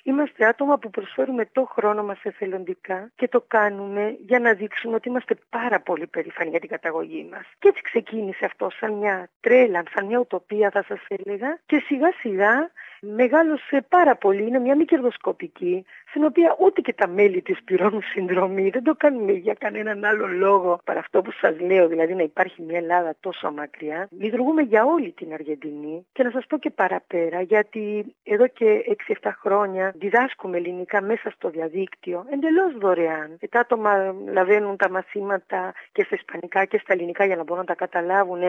Είμαστε 0.03 0.45
άτομα 0.45 0.77
που 0.77 0.89
προσφέρουμε 0.89 1.45
το 1.51 1.65
χρόνο 1.65 2.03
μας 2.03 2.19
εθελοντικά 2.23 3.11
και 3.15 3.27
το 3.27 3.43
κάνουμε 3.47 4.17
για 4.25 4.39
να 4.39 4.53
δείξουμε 4.53 4.95
ότι 4.95 5.09
είμαστε 5.09 5.35
πάρα 5.49 5.79
πολύ 5.79 6.07
περήφανοι 6.07 6.49
για 6.49 6.59
την 6.59 6.69
καταγωγή 6.69 7.27
μας. 7.31 7.43
Και 7.59 7.67
έτσι 7.67 7.81
ξεκίνησε 7.81 8.45
αυτό 8.45 8.69
σαν 8.79 8.93
μια 8.93 9.29
τρέλα, 9.39 9.83
σαν 9.93 10.05
μια 10.05 10.19
ουτοπία 10.19 10.69
θα 10.69 10.83
σας 10.87 10.99
έλεγα 11.07 11.59
και 11.65 11.83
σιγά 11.85 12.11
σιγά 12.19 12.71
μεγάλωσε 13.01 13.85
πάρα 13.89 14.15
πολύ, 14.15 14.47
είναι 14.47 14.59
μια 14.59 14.75
μη 14.75 14.85
κερδοσκοπική, 14.85 15.85
στην 16.09 16.23
οποία 16.23 16.55
ούτε 16.59 16.81
και 16.81 16.93
τα 16.93 17.07
μέλη 17.07 17.41
της 17.41 17.63
πληρώνουν 17.63 18.01
συνδρομή, 18.01 18.69
δεν 18.69 18.83
το 18.83 18.95
κάνουμε 18.95 19.31
για 19.31 19.53
κανέναν 19.53 20.05
άλλο 20.05 20.27
λόγο 20.27 20.79
παρά 20.83 20.99
αυτό 20.99 21.21
που 21.21 21.31
σας 21.31 21.59
λέω, 21.59 21.87
δηλαδή 21.87 22.15
να 22.15 22.23
υπάρχει 22.23 22.61
μια 22.61 22.77
Ελλάδα 22.77 23.15
τόσο 23.19 23.51
μακριά. 23.51 24.07
Λειτουργούμε 24.19 24.61
για 24.61 24.85
όλη 24.85 25.11
την 25.11 25.33
Αργεντινή 25.33 26.05
και 26.11 26.23
να 26.23 26.31
σας 26.31 26.45
πω 26.45 26.57
και 26.57 26.69
παραπέρα, 26.69 27.41
γιατί 27.41 28.15
εδώ 28.23 28.47
και 28.47 28.95
6-7 29.21 29.31
χρόνια 29.41 29.93
διδάσκουμε 29.95 30.57
ελληνικά 30.57 31.01
μέσα 31.01 31.29
στο 31.29 31.49
διαδίκτυο, 31.49 32.25
εντελώς 32.29 32.77
δωρεάν. 32.77 33.37
Και 33.39 33.47
τα 33.47 33.59
άτομα 33.59 34.15
λαβαίνουν 34.31 34.77
τα 34.77 34.89
μαθήματα 34.89 35.73
και 35.91 36.03
στα 36.03 36.15
ισπανικά 36.15 36.65
και 36.65 36.77
στα 36.77 36.93
ελληνικά 36.93 37.25
για 37.25 37.35
να 37.35 37.43
μπορούν 37.43 37.63
να 37.67 37.75
τα 37.75 37.85
καταλάβουν 37.85 38.41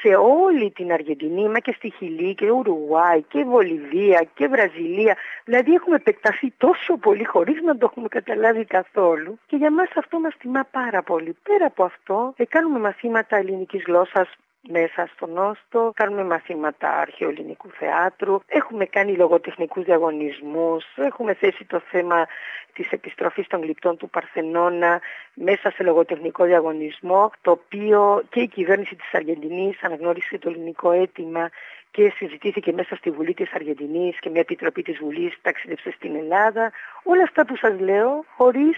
σε 0.00 0.14
όλη 0.14 0.70
την 0.70 0.92
Αργεντινή, 0.92 1.48
μα 1.48 1.58
και 1.58 1.74
στη 1.76 1.90
Χιλή 1.90 2.34
και 2.34 2.50
Ουρουγουάη 2.50 3.22
και 3.22 3.44
Βολιβία 3.44 4.26
και 4.34 4.48
Βραζιλία. 4.48 5.16
Δηλαδή 5.44 5.72
έχουμε 5.72 5.96
επεκταθεί 5.96 6.52
τόσο 6.56 6.96
πολύ 6.96 7.24
χωρίς 7.24 7.62
να 7.62 7.78
το 7.78 7.88
έχουμε 7.90 8.08
καταλάβει 8.08 8.64
καθόλου 8.64 9.38
και 9.46 9.56
για 9.56 9.70
μας 9.70 9.88
αυτό 9.96 10.20
μας 10.20 10.36
τιμά 10.38 10.64
πάρα 10.70 11.02
πολύ. 11.02 11.36
Πέρα 11.42 11.66
από 11.66 11.84
αυτό, 11.84 12.34
ε, 12.36 12.44
κάνουμε 12.44 12.78
μαθήματα 12.78 13.36
ελληνικής 13.36 13.82
γλώσσας 13.86 14.28
μέσα 14.68 15.10
στο 15.14 15.26
Νόστο, 15.26 15.92
κάνουμε 15.94 16.24
μαθήματα 16.24 16.88
αρχαιοελληνικού 16.88 17.70
θεάτρου, 17.70 18.40
έχουμε 18.46 18.84
κάνει 18.84 19.16
λογοτεχνικούς 19.16 19.84
διαγωνισμούς, 19.84 20.84
έχουμε 20.96 21.34
θέσει 21.34 21.64
το 21.64 21.82
θέμα 21.90 22.26
της 22.72 22.90
επιστροφής 22.90 23.46
των 23.46 23.62
γλυπτών 23.62 23.96
του 23.96 24.10
Παρθενώνα 24.10 25.00
μέσα 25.34 25.70
σε 25.70 25.82
λογοτεχνικό 25.82 26.44
διαγωνισμό, 26.44 27.30
το 27.42 27.50
οποίο 27.50 28.22
και 28.28 28.40
η 28.40 28.48
κυβέρνηση 28.48 28.96
της 28.96 29.14
Αργεντινής 29.14 29.82
αναγνώρισε 29.82 30.38
το 30.38 30.48
ελληνικό 30.48 30.90
αίτημα 30.90 31.50
και 31.90 32.12
συζητήθηκε 32.16 32.72
μέσα 32.72 32.96
στη 32.96 33.10
Βουλή 33.10 33.34
της 33.34 33.52
Αργεντινής 33.52 34.18
και 34.18 34.30
μια 34.30 34.40
επιτροπή 34.40 34.82
της 34.82 34.98
Βουλής 34.98 35.38
ταξίδευσε 35.42 35.90
στην 35.90 36.16
Ελλάδα. 36.16 36.72
Όλα 37.02 37.22
αυτά 37.22 37.46
που 37.46 37.56
σας 37.56 37.80
λέω 37.80 38.24
χωρίς 38.36 38.76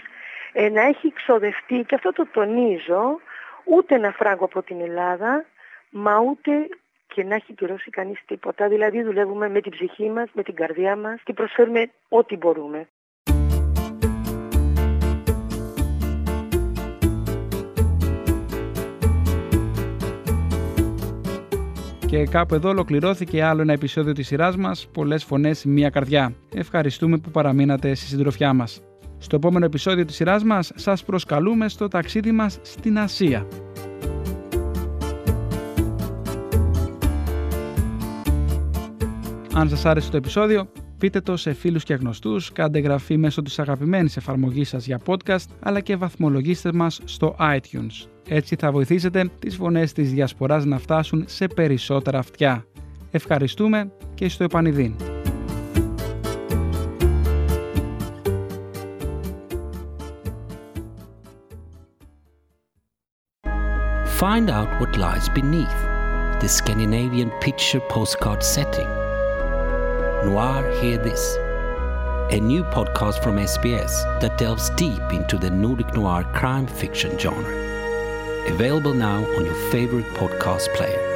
ε, 0.53 0.69
να 0.69 0.81
έχει 0.81 1.13
ξοδευτεί, 1.13 1.83
και 1.87 1.95
αυτό 1.95 2.11
το 2.11 2.27
τονίζω, 2.31 3.19
ούτε 3.63 3.95
ένα 3.95 4.11
φράγκο 4.11 4.45
από 4.45 4.61
την 4.61 4.81
Ελλάδα, 4.81 5.45
μα 5.97 6.19
ούτε 6.29 6.51
και 7.07 7.23
να 7.23 7.35
έχει 7.35 7.53
πληρώσει 7.53 7.89
κανείς 7.89 8.21
τίποτα. 8.25 8.67
Δηλαδή 8.67 9.03
δουλεύουμε 9.03 9.49
με 9.49 9.61
την 9.61 9.71
ψυχή 9.71 10.09
μας, 10.09 10.29
με 10.33 10.43
την 10.43 10.55
καρδιά 10.55 10.95
μας 10.95 11.21
και 11.23 11.33
προσφέρουμε 11.33 11.91
ό,τι 12.09 12.37
μπορούμε. 12.37 12.87
Και 22.07 22.23
κάπου 22.25 22.55
εδώ 22.55 22.69
ολοκληρώθηκε 22.69 23.43
άλλο 23.43 23.61
ένα 23.61 23.73
επεισόδιο 23.73 24.13
της 24.13 24.27
σειράς 24.27 24.57
μας 24.57 24.89
«Πολλές 24.93 25.23
φωνές, 25.23 25.65
μία 25.65 25.89
καρδιά». 25.89 26.33
Ευχαριστούμε 26.55 27.17
που 27.17 27.29
παραμείνατε 27.31 27.95
στη 27.95 28.05
συντροφιά 28.05 28.53
μας. 28.53 28.81
Στο 29.17 29.35
επόμενο 29.35 29.65
επεισόδιο 29.65 30.05
της 30.05 30.15
σειράς 30.15 30.43
μας 30.43 30.71
σας 30.75 31.03
προσκαλούμε 31.03 31.69
στο 31.69 31.87
ταξίδι 31.87 32.31
μας 32.31 32.59
στην 32.61 32.97
Ασία. 32.97 33.47
Αν 39.57 39.69
σας 39.69 39.85
άρεσε 39.85 40.11
το 40.11 40.17
επεισόδιο, 40.17 40.71
πείτε 40.97 41.21
το 41.21 41.37
σε 41.37 41.53
φίλους 41.53 41.83
και 41.83 41.93
γνωστούς, 41.93 42.51
κάντε 42.51 42.77
εγγραφή 42.77 43.17
μέσω 43.17 43.41
της 43.41 43.59
αγαπημένης 43.59 44.17
εφαρμογής 44.17 44.69
σας 44.69 44.85
για 44.85 44.99
podcast, 45.05 45.45
αλλά 45.59 45.79
και 45.79 45.95
βαθμολογήστε 45.95 46.73
μας 46.73 46.99
στο 47.03 47.35
iTunes. 47.39 48.07
Έτσι 48.27 48.55
θα 48.55 48.71
βοηθήσετε 48.71 49.29
τις 49.39 49.55
φωνές 49.55 49.93
της 49.93 50.11
διασποράς 50.11 50.65
να 50.65 50.77
φτάσουν 50.77 51.23
σε 51.27 51.47
περισσότερα 51.47 52.19
αυτιά. 52.19 52.65
Ευχαριστούμε 53.11 53.91
και 54.13 54.29
στο 54.29 54.43
επανειδήν. 54.43 54.95
Find 64.19 64.49
out 64.49 64.69
what 64.79 64.91
lies 64.97 65.27
beneath 65.39 65.79
the 66.41 66.49
Scandinavian 66.59 67.29
picture 67.45 67.81
postcard 67.93 68.41
setting. 68.55 69.04
Noir 70.25 70.67
Hear 70.81 70.97
This, 70.97 71.35
a 72.33 72.39
new 72.39 72.63
podcast 72.63 73.21
from 73.21 73.35
SBS 73.35 74.19
that 74.21 74.39
delves 74.39 74.71
deep 74.71 75.13
into 75.13 75.37
the 75.37 75.51
Nordic 75.51 75.93
noir 75.93 76.23
crime 76.33 76.65
fiction 76.65 77.15
genre. 77.19 77.53
Available 78.47 78.95
now 78.95 79.23
on 79.35 79.45
your 79.45 79.71
favorite 79.71 80.07
podcast 80.15 80.73
player. 80.73 81.14